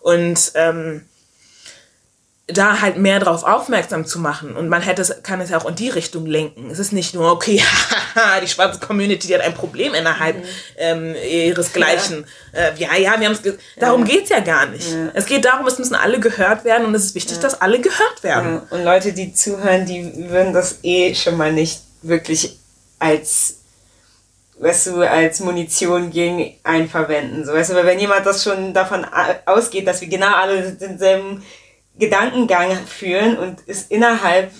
[0.00, 1.06] Und ähm,
[2.52, 5.66] da halt mehr drauf aufmerksam zu machen und man hätte es, kann es ja auch
[5.66, 6.70] in die Richtung lenken.
[6.70, 7.62] Es ist nicht nur, okay,
[8.42, 10.48] die schwarze Community, die hat ein Problem innerhalb mhm.
[10.76, 12.24] ähm, ihresgleichen.
[12.52, 12.60] Ja.
[12.60, 14.14] Äh, ja, ja, wir haben es, darum ja.
[14.14, 14.90] geht's ja gar nicht.
[14.90, 15.10] Ja.
[15.14, 18.22] Es geht darum, es müssen alle gehört werden und es ist wichtig, dass alle gehört
[18.22, 18.60] werden.
[18.70, 22.56] Und Leute, die zuhören, die würden das eh schon mal nicht wirklich
[22.98, 23.56] als
[24.62, 27.44] weißt du, als Munition gegen einen verwenden.
[27.44, 29.04] So, weißt du, weil wenn jemand das schon davon
[29.44, 31.42] ausgeht, dass wir genau alle denselben
[31.98, 34.50] Gedankengang führen und es innerhalb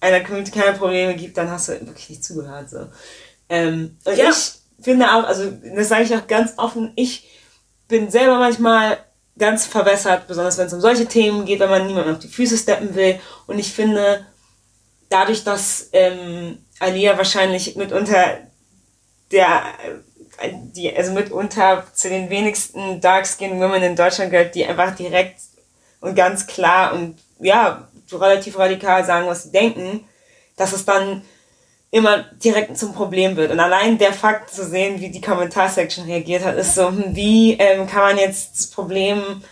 [0.00, 2.70] einer Community keine Probleme gibt, dann hast du wirklich nicht zugehört.
[2.70, 2.86] So.
[3.48, 4.30] Ähm, und ja.
[4.30, 7.26] ich finde auch, also das sage ich auch ganz offen, ich
[7.88, 8.98] bin selber manchmal
[9.38, 12.56] ganz verwässert, besonders wenn es um solche Themen geht, wenn man niemandem auf die Füße
[12.56, 13.18] steppen will.
[13.46, 14.26] Und ich finde,
[15.08, 18.38] dadurch, dass ähm, Alia wahrscheinlich mitunter
[19.32, 19.62] der
[20.74, 25.40] die, also mitunter zu den wenigsten Dark-Skinned Women in Deutschland gehört, die einfach direkt
[26.00, 30.06] und ganz klar und ja, so relativ radikal sagen, was sie denken,
[30.56, 31.22] dass es dann
[31.90, 33.50] immer direkt zum Problem wird.
[33.50, 37.54] Und allein der Fakt zu sehen, wie die Kommentarsection reagiert hat, ist so, hm, wie
[37.54, 39.42] ähm, kann man jetzt das Problem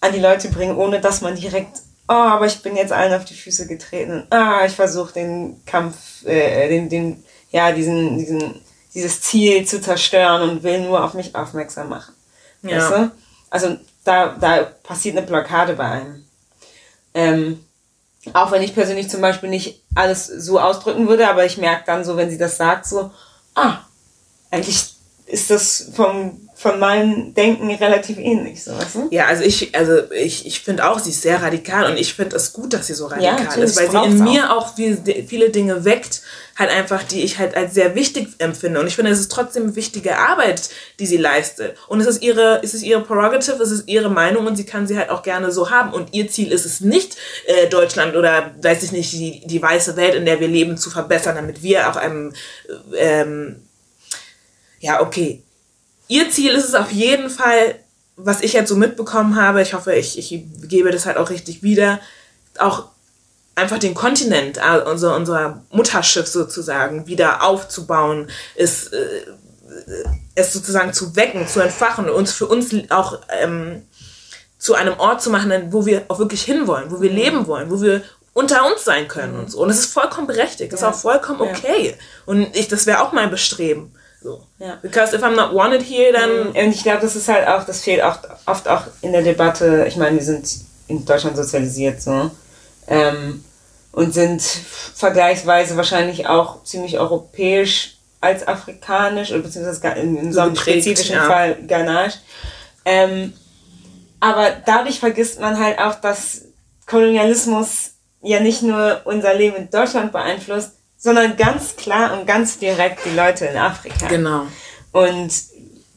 [0.00, 3.24] an die Leute bringen, ohne dass man direkt, oh, aber ich bin jetzt allen auf
[3.24, 4.26] die Füße getreten.
[4.30, 8.60] Ah, ich versuche den Kampf, äh, den, den, ja, diesen, diesen,
[8.94, 12.14] dieses Ziel zu zerstören und will nur auf mich aufmerksam machen.
[12.62, 12.78] Ja.
[12.78, 13.10] Weißt du?
[13.50, 16.24] Also da, da passiert eine Blockade bei einem.
[17.14, 17.64] Ähm,
[18.32, 22.04] auch wenn ich persönlich zum Beispiel nicht alles so ausdrücken würde, aber ich merke dann
[22.04, 23.10] so, wenn sie das sagt, so,
[23.54, 23.78] ah,
[24.50, 24.94] eigentlich
[25.26, 29.08] ist das vom von meinem Denken relativ ähnlich, so weißt du?
[29.10, 32.34] Ja, also ich, also ich, ich finde auch, sie ist sehr radikal und ich finde
[32.36, 34.96] es gut, dass sie so radikal ja, ist, weil sie in mir auch, auch viel,
[35.28, 36.22] viele Dinge weckt,
[36.56, 38.80] halt einfach, die ich halt als sehr wichtig empfinde.
[38.80, 41.76] Und ich finde, es ist trotzdem wichtige Arbeit, die sie leistet.
[41.86, 44.86] Und es ist ihre, es ist ihre Prerogative, es ist ihre Meinung und sie kann
[44.86, 45.92] sie halt auch gerne so haben.
[45.92, 47.16] Und ihr Ziel ist es nicht,
[47.46, 50.88] äh, Deutschland oder, weiß ich nicht, die, die weiße Welt, in der wir leben, zu
[50.88, 52.32] verbessern, damit wir auch einem,
[52.96, 53.56] ähm,
[54.80, 55.42] ja, okay,
[56.08, 57.74] ihr Ziel ist es auf jeden Fall,
[58.16, 61.62] was ich jetzt so mitbekommen habe, ich hoffe, ich, ich gebe das halt auch richtig
[61.62, 62.00] wieder,
[62.58, 62.86] auch
[63.56, 69.24] einfach den Kontinent, äh, unser, unser Mutterschiff sozusagen, wieder aufzubauen, ist, äh,
[70.34, 73.82] es sozusagen zu wecken, zu entfachen, uns für uns auch ähm,
[74.58, 77.16] zu einem Ort zu machen, wo wir auch wirklich hinwollen, wo wir mhm.
[77.16, 78.02] leben wollen, wo wir
[78.34, 79.40] unter uns sein können mhm.
[79.40, 79.62] und so.
[79.62, 80.90] Und es ist vollkommen berechtigt, das ja.
[80.90, 81.90] ist auch vollkommen okay.
[81.90, 81.94] Ja.
[82.26, 83.92] Und ich, das wäre auch mein Bestreben.
[84.22, 84.42] So.
[84.58, 84.78] Ja.
[84.82, 86.48] Because if I'm not wanted here, dann.
[86.48, 89.86] Und ich glaube, das ist halt auch, das fehlt auch oft auch in der Debatte.
[89.88, 90.48] Ich meine, wir sind
[90.88, 92.30] in Deutschland sozialisiert so.
[92.88, 93.44] Ähm,
[93.92, 100.54] und sind vergleichsweise wahrscheinlich auch ziemlich europäisch als afrikanisch, oder beziehungsweise in, in so einem
[100.54, 101.26] spezifischen ja.
[101.26, 102.14] Fall Ghanasch.
[102.84, 103.32] Ähm,
[104.20, 106.42] aber dadurch vergisst man halt auch, dass
[106.86, 113.04] Kolonialismus ja nicht nur unser Leben in Deutschland beeinflusst, sondern ganz klar und ganz direkt
[113.04, 114.08] die Leute in Afrika.
[114.08, 114.46] Genau.
[114.92, 115.32] Und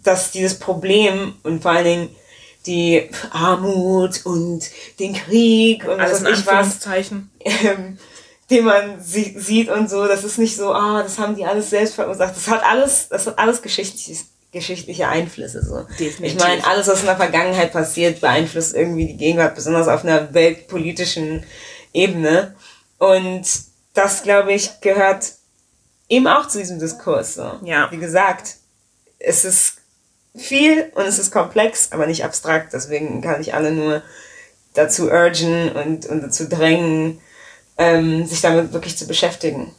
[0.04, 2.16] dass dieses Problem und vor allen Dingen
[2.70, 6.80] die Armut und den Krieg und Alles was ich was,
[7.66, 7.98] ähm,
[8.50, 11.70] den man sie sieht und so, das ist nicht so, ah, das haben die alles
[11.72, 12.36] selbst verursacht.
[12.36, 14.20] Das hat alles, das hat alles geschichtlich,
[14.52, 15.64] geschichtliche Einflüsse.
[15.66, 15.86] So.
[16.00, 16.22] Definitiv.
[16.22, 20.34] Ich meine, alles, was in der Vergangenheit passiert, beeinflusst irgendwie die Gegenwart, besonders auf einer
[20.34, 21.44] weltpolitischen
[21.94, 22.56] Ebene.
[22.98, 23.48] Und
[23.94, 25.34] das, glaube ich, gehört
[26.08, 27.36] eben auch zu diesem Diskurs.
[27.36, 27.52] So.
[27.64, 27.92] Ja.
[27.92, 28.56] Wie gesagt,
[29.20, 29.79] es ist
[30.36, 32.74] viel und es ist komplex, aber nicht abstrakt.
[32.74, 34.02] Deswegen kann ich alle nur
[34.74, 37.20] dazu urgen und, und dazu drängen,
[37.78, 39.74] ähm, sich damit wirklich zu beschäftigen.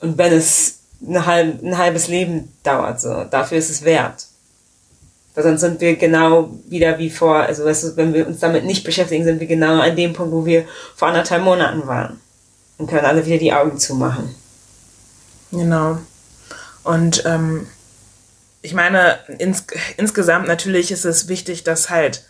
[0.00, 4.26] Und wenn es ein, halb, ein halbes Leben dauert, so, dafür ist es wert.
[5.34, 8.64] Weil sonst sind wir genau wieder wie vor, also weißt du, wenn wir uns damit
[8.64, 12.20] nicht beschäftigen, sind wir genau an dem Punkt, wo wir vor anderthalb Monaten waren.
[12.76, 14.34] Und können alle wieder die Augen zumachen.
[15.52, 15.98] Genau.
[16.84, 17.66] Und ähm,
[18.62, 22.24] ich meine, ins, insgesamt natürlich ist es wichtig, dass halt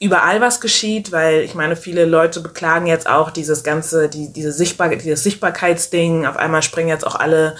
[0.00, 4.50] überall was geschieht, weil ich meine, viele Leute beklagen jetzt auch dieses ganze, die, diese
[4.50, 6.26] Sichtbar dieses Sichtbarkeitsding.
[6.26, 7.54] Auf einmal springen jetzt auch alle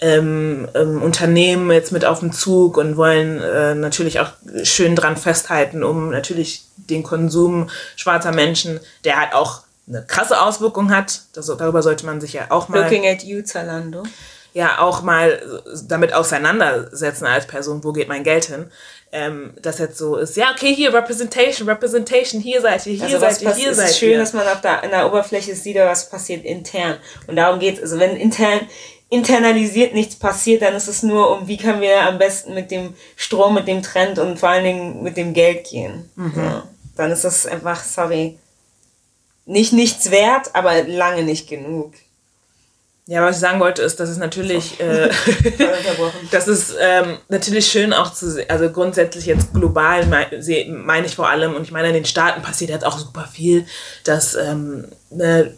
[0.00, 4.28] ähm, ähm, Unternehmen jetzt mit auf den Zug und wollen äh, natürlich auch
[4.62, 10.94] schön dran festhalten, um natürlich den Konsum schwarzer Menschen, der halt auch eine krasse Auswirkung
[10.94, 11.22] hat.
[11.32, 14.02] Das, darüber sollte man sich ja auch mal Looking at you, Zalando.
[14.56, 18.70] Ja auch mal damit auseinandersetzen als Person, wo geht mein Geld hin.
[19.12, 23.18] Ähm, das jetzt so ist, ja, okay, hier Representation, Representation, hier seid ihr, hier Also
[23.18, 24.18] seid ihr, hier es seid ist schön, ihr.
[24.18, 26.96] dass man auf der, an der Oberfläche sieht, was passiert intern.
[27.26, 27.82] Und darum geht es.
[27.82, 28.60] Also wenn intern
[29.08, 32.94] internalisiert nichts passiert, dann ist es nur um, wie können wir am besten mit dem
[33.14, 36.10] Strom, mit dem Trend und vor allen Dingen mit dem Geld gehen.
[36.16, 36.62] So.
[36.96, 38.38] Dann ist das einfach, sorry,
[39.44, 41.92] nicht nichts wert, aber lange nicht genug.
[43.08, 46.18] Ja, was ich sagen wollte, ist, dass es natürlich, äh, Voll unterbrochen.
[46.32, 51.28] das ist ähm, natürlich schön auch zu sehen, also grundsätzlich jetzt global meine ich vor
[51.28, 53.64] allem, und ich meine, in den Staaten passiert jetzt auch super viel,
[54.02, 55.52] dass ähm, ne,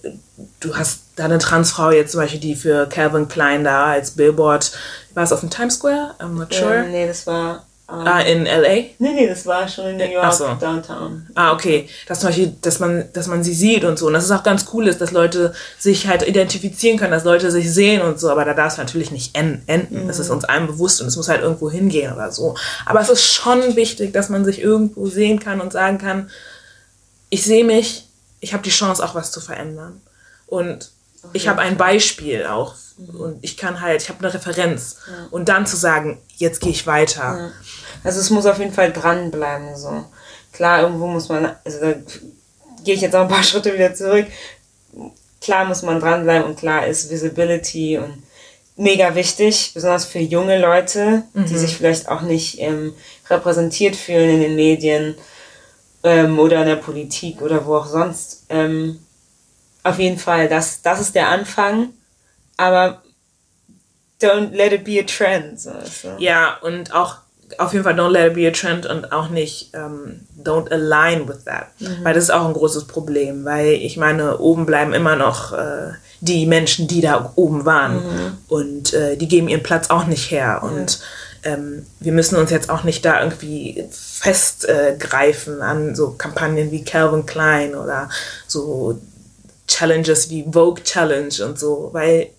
[0.60, 4.72] du hast da eine Transfrau jetzt zum Beispiel, die für Calvin Klein da als Billboard,
[5.14, 6.16] war es auf dem Times Square?
[6.18, 6.84] I'm not sure.
[6.84, 7.64] Ähm, nee, das war.
[7.90, 8.68] Ähm, Ah, in L.A.?
[8.68, 10.44] nee, nee, das war schon in New York, so.
[10.60, 11.26] Downtown.
[11.34, 11.88] Ah, okay.
[12.06, 14.08] Dass zum Beispiel, dass man, dass man sie sieht und so.
[14.08, 17.50] Und das ist auch ganz cool ist, dass Leute sich halt identifizieren können, dass Leute
[17.50, 18.28] sich sehen und so.
[18.30, 20.06] Aber da darf es natürlich nicht en- enden.
[20.06, 22.54] Das ist uns allen bewusst und es muss halt irgendwo hingehen oder so.
[22.84, 26.28] Aber es ist schon wichtig, dass man sich irgendwo sehen kann und sagen kann,
[27.30, 28.04] ich sehe mich,
[28.40, 30.00] ich habe die Chance, auch was zu verändern.
[30.46, 30.90] Und
[31.32, 32.74] ich habe ein Beispiel auch.
[32.98, 34.96] Und ich kann halt, ich habe eine Referenz.
[35.30, 37.52] Und dann zu sagen, jetzt gehe ich weiter.
[38.04, 39.76] Also es muss auf jeden Fall dranbleiben.
[39.76, 40.04] So.
[40.52, 41.94] Klar, irgendwo muss man, also da
[42.84, 44.26] gehe ich jetzt auch ein paar Schritte wieder zurück.
[45.40, 48.22] Klar muss man dranbleiben und klar ist Visibility und
[48.76, 52.94] mega wichtig, besonders für junge Leute, die sich vielleicht auch nicht ähm,
[53.28, 55.14] repräsentiert fühlen in den Medien
[56.02, 58.44] ähm, oder in der Politik oder wo auch sonst.
[58.48, 59.00] Ähm,
[59.82, 61.90] auf jeden Fall, das, das ist der Anfang,
[62.58, 63.02] aber
[64.20, 65.58] don't let it be a trend.
[65.58, 66.08] So, so.
[66.18, 67.16] Ja, und auch
[67.56, 71.26] auf jeden Fall don't let it be a trend und auch nicht ähm, don't align
[71.26, 71.68] with that.
[72.02, 75.92] Weil das ist auch ein großes Problem, weil ich meine, oben bleiben immer noch äh,
[76.20, 80.62] die Menschen, die da oben waren und äh, die geben ihren Platz auch nicht her
[80.62, 81.00] und
[81.44, 86.84] ähm, wir müssen uns jetzt auch nicht da irgendwie festgreifen äh, an so Kampagnen wie
[86.84, 88.10] Calvin Klein oder
[88.46, 89.00] so
[89.68, 92.30] Challenges wie Vogue Challenge und so, weil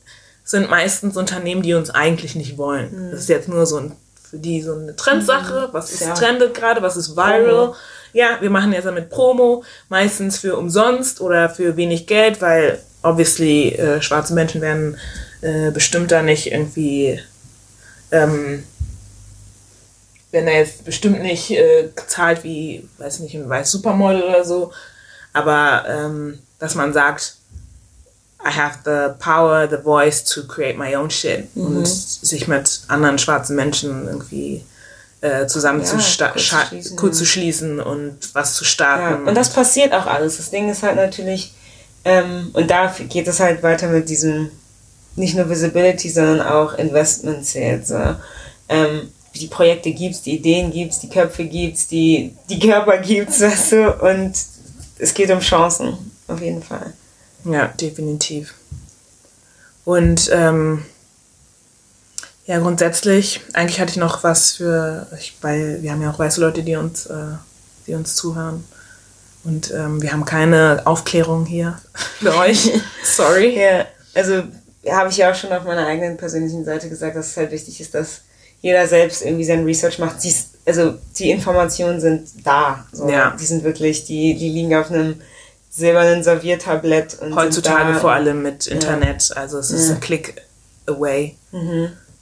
[0.50, 3.10] sind meistens Unternehmen, die uns eigentlich nicht wollen.
[3.12, 3.92] Das ist jetzt nur so ein,
[4.30, 6.16] für die so eine Trendsache, was ist Ja.
[6.16, 7.44] trendet gerade, was ist viral.
[7.44, 7.76] Promo.
[8.14, 13.70] Ja, wir machen jetzt damit Promo, meistens für umsonst oder für wenig Geld, weil obviously
[13.74, 14.98] äh, schwarze Menschen werden
[15.42, 17.20] äh, bestimmt da nicht irgendwie
[18.12, 18.64] ähm,
[20.32, 24.72] wenn er jetzt bestimmt nicht äh, zahlt wie, weiß nicht, ein weiß Supermodel oder so,
[25.32, 27.36] aber ähm, dass man sagt,
[28.46, 33.18] I have the power, the voice to create my own shit und sich mit anderen
[33.20, 34.64] schwarzen Menschen irgendwie
[35.22, 39.28] äh, zusammen Ja, zu, kurz kurz zu schließen und was zu Ja, starten.
[39.28, 40.38] und das passiert auch alles.
[40.38, 41.54] Das Ding ist halt natürlich,
[42.06, 44.50] ähm, und da geht es halt weiter mit diesem,
[45.18, 47.90] nicht nur Visibility, sondern auch Investment Sales.
[47.90, 48.16] So.
[48.70, 53.72] Ähm, die Projekte gibt's, die Ideen gibt's, die Köpfe gibt's, die, die Körper gibt's, weißt
[53.74, 54.34] du, und
[54.98, 55.98] es geht um Chancen,
[56.30, 56.94] auf jeden Fall.
[57.46, 58.54] Ja, definitiv.
[59.86, 60.86] Und ähm,
[62.46, 66.42] ja, grundsätzlich, eigentlich hatte ich noch was für, ich, weil wir haben ja auch weiße
[66.42, 67.14] Leute, die uns, äh,
[67.88, 68.64] die uns zuhören.
[69.44, 71.80] Und ähm, wir haben keine Aufklärung hier
[72.20, 72.72] für euch.
[73.04, 73.60] Sorry.
[73.60, 74.44] Ja, also
[74.88, 77.80] habe ich ja auch schon auf meiner eigenen persönlichen Seite gesagt, dass es halt wichtig
[77.82, 78.22] ist, dass
[78.62, 80.24] jeder selbst irgendwie sein Research macht.
[80.24, 80.34] Die,
[80.66, 82.86] also die Informationen sind da.
[82.92, 83.10] So.
[83.10, 83.36] Ja.
[83.40, 85.22] Die sind wirklich, die, die liegen auf einem
[85.70, 87.20] silbernen Serviertablett.
[87.22, 89.96] Und Heutzutage vor allem mit Internet, also es ist Ja.
[89.96, 90.42] ein Click
[90.88, 91.36] away.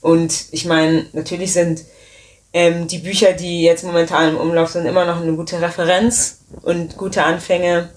[0.01, 1.81] Und ich meine, natürlich sind
[2.53, 6.97] ähm, die Bücher, die jetzt momentan im Umlauf sind, immer noch eine gute Referenz und
[6.97, 7.89] gute Anfänge.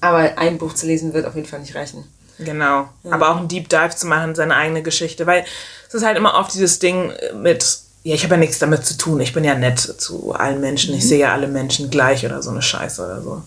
[0.00, 2.04] Aber ein Buch zu lesen wird auf jeden Fall nicht reichen.
[2.38, 2.88] Genau.
[3.10, 5.26] Aber auch ein Deep Dive zu machen, seine eigene Geschichte.
[5.26, 5.44] Weil
[5.88, 7.64] es ist halt immer oft dieses Ding mit,
[8.02, 9.20] ja, ich habe ja nichts damit zu tun.
[9.20, 10.94] Ich bin ja nett zu allen Menschen.
[10.94, 13.42] Ich sehe ja alle Menschen gleich oder so eine Scheiße oder so.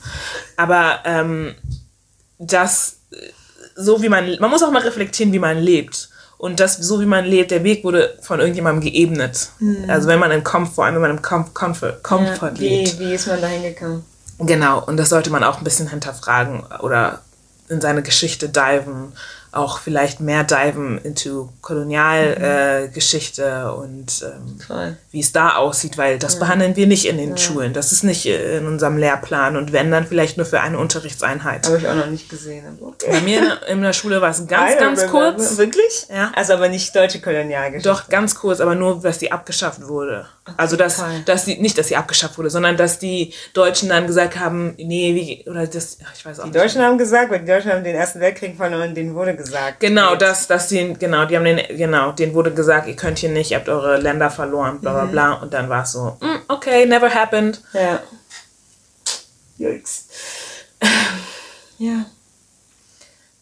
[0.57, 1.55] Aber ähm,
[2.37, 2.97] das,
[3.75, 6.09] so wie man, man muss auch mal reflektieren, wie man lebt.
[6.37, 9.49] Und das, so wie man lebt, der Weg wurde von irgendjemandem geebnet.
[9.87, 12.99] Also wenn man im Comfort, vor allem wenn man im Com Comfort, Comfort lebt.
[12.99, 14.03] wie, wie ist man da hingekommen?
[14.39, 17.21] Genau, und das sollte man auch ein bisschen hinterfragen oder
[17.69, 19.13] in seine Geschichte diven,
[19.51, 26.17] auch vielleicht mehr diven into Kolonialgeschichte äh, Geschichte und ähm, wie es da aussieht, weil
[26.19, 27.73] das behandeln wir nicht in den Schulen.
[27.73, 31.65] Das ist nicht äh, in unserem Lehrplan und wenn dann vielleicht nur für eine Unterrichtseinheit.
[31.67, 32.63] Habe ich auch noch nicht gesehen.
[32.81, 33.07] okay.
[33.11, 35.57] Bei mir in der- Schule war es ganz, ganz kurz.
[35.57, 36.07] Wirklich?
[36.09, 36.31] Ja.
[36.33, 37.89] Also aber nicht deutsche Kolonialgeschichte.
[37.89, 40.25] Doch, ganz kurz, aber nur, dass die abgeschafft wurde.
[40.57, 44.39] Also, dass, dass die, nicht, dass sie abgeschafft wurde, sondern dass die Deutschen dann gesagt
[44.39, 46.59] haben, nee, wie, oder das, ich weiß auch Die nicht.
[46.63, 49.79] Deutschen haben gesagt, weil die Deutschen haben den Ersten Weltkrieg verloren, denen wurde gesagt.
[49.79, 50.21] Genau, Jetzt.
[50.21, 53.51] das, dass die, genau, die haben den, genau, denen wurde gesagt, ihr könnt hier nicht,
[53.51, 55.33] ihr habt eure Länder verloren, bla bla bla.
[55.33, 57.61] Und dann war es so, mm, okay, never happened.
[57.73, 58.01] Ja.
[59.57, 60.07] Jux.
[61.77, 62.05] Ja.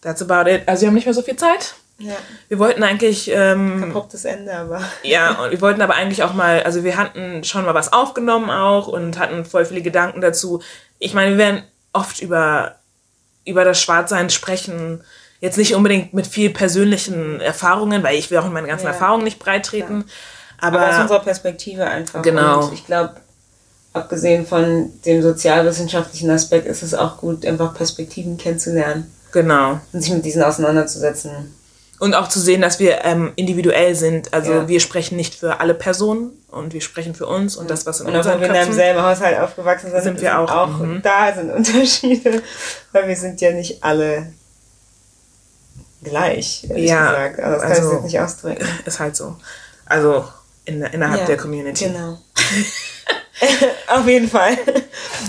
[0.01, 0.67] That's about it.
[0.67, 1.75] Also wir haben nicht mehr so viel Zeit.
[1.99, 2.15] Ja.
[2.47, 4.81] Wir wollten eigentlich, ähm, Abruptes Ende, aber.
[5.03, 8.49] ja, und wir wollten aber eigentlich auch mal, also wir hatten schon mal was aufgenommen
[8.49, 10.61] auch und hatten voll viele Gedanken dazu.
[10.97, 12.75] Ich meine, wir werden oft über,
[13.45, 15.03] über das Schwarzsein sprechen,
[15.41, 18.91] jetzt nicht unbedingt mit viel persönlichen Erfahrungen, weil ich will auch in meine ganzen Ja.
[18.91, 20.05] Erfahrungen nicht breitreten.
[20.59, 22.21] Aber aus Aber, unserer Perspektive einfach.
[22.21, 22.65] Genau.
[22.65, 23.13] Und ich glaube,
[23.93, 29.79] abgesehen von dem sozialwissenschaftlichen Aspekt ist es auch gut, einfach Perspektiven kennenzulernen genau.
[29.93, 31.55] und sich mit diesen auseinanderzusetzen.
[31.99, 34.33] Und auch zu sehen, dass wir ähm, individuell sind.
[34.33, 34.67] Also Ja.
[34.69, 38.07] wir sprechen nicht für alle Personen und wir sprechen für uns und das, was in
[38.07, 38.75] Und auch wenn unseren wir in einem Köpfen...
[38.75, 41.01] selben Haushalt aufgewachsen sind, Sind wir auch, mhm.
[41.03, 42.41] da sind Unterschiede,
[42.93, 44.27] weil wir sind ja nicht alle
[46.03, 47.39] gleich, ehrlich Ja, gesagt.
[47.39, 48.67] Also das kann ich also- jetzt nicht ausdrücken.
[48.85, 49.35] Ist halt so.
[49.85, 50.27] Also
[50.65, 51.85] in, innerhalb Ja, der Community.
[51.85, 52.17] Genau.
[53.87, 54.57] Auf jeden Fall.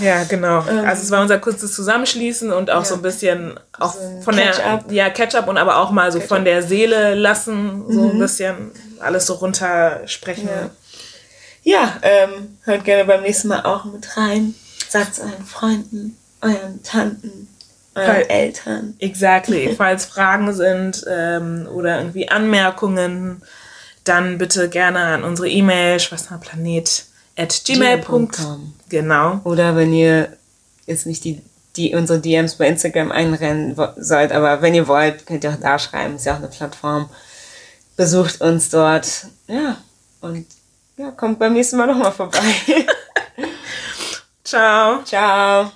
[0.01, 0.59] Ja, genau.
[0.59, 2.85] also es war unser kurzes Zusammenschließen und auch Ähm, Ja.
[2.89, 4.91] so ein bisschen auch So von der Catch-up.
[4.91, 9.27] ja Catch-up und aber auch mal so von der Seele lassen, so ein bisschen alles
[9.27, 10.47] so runtersprechen.
[10.49, 10.69] Ja.
[11.63, 14.55] Ja, ähm, hört gerne beim nächsten Mal auch mit rein.
[14.89, 17.47] Sagt es euren Freunden, euren Tanten,
[17.93, 18.25] Voll.
[18.29, 18.95] Eltern.
[18.99, 19.75] Exactly.
[19.77, 23.41] Falls Fragen sind ähm, oder irgendwie Anmerkungen,
[24.03, 27.05] dann bitte gerne an unsere E-Mail schwesterplanet
[27.37, 28.73] at gmail.com.
[28.89, 29.41] Genau.
[29.43, 30.37] Oder wenn ihr
[30.85, 31.41] jetzt nicht die,
[31.75, 35.77] die unsere DMs bei Instagram einrennen sollt, aber wenn ihr wollt, könnt ihr auch da
[35.77, 36.15] schreiben.
[36.15, 37.09] Ist ja auch eine Plattform.
[37.97, 39.27] Besucht uns dort.
[39.47, 39.77] Ja,
[40.21, 40.45] und
[40.97, 42.39] ja, kommt beim nächsten Mal nochmal vorbei.
[44.43, 45.03] Ciao.
[45.03, 45.71] Ciao.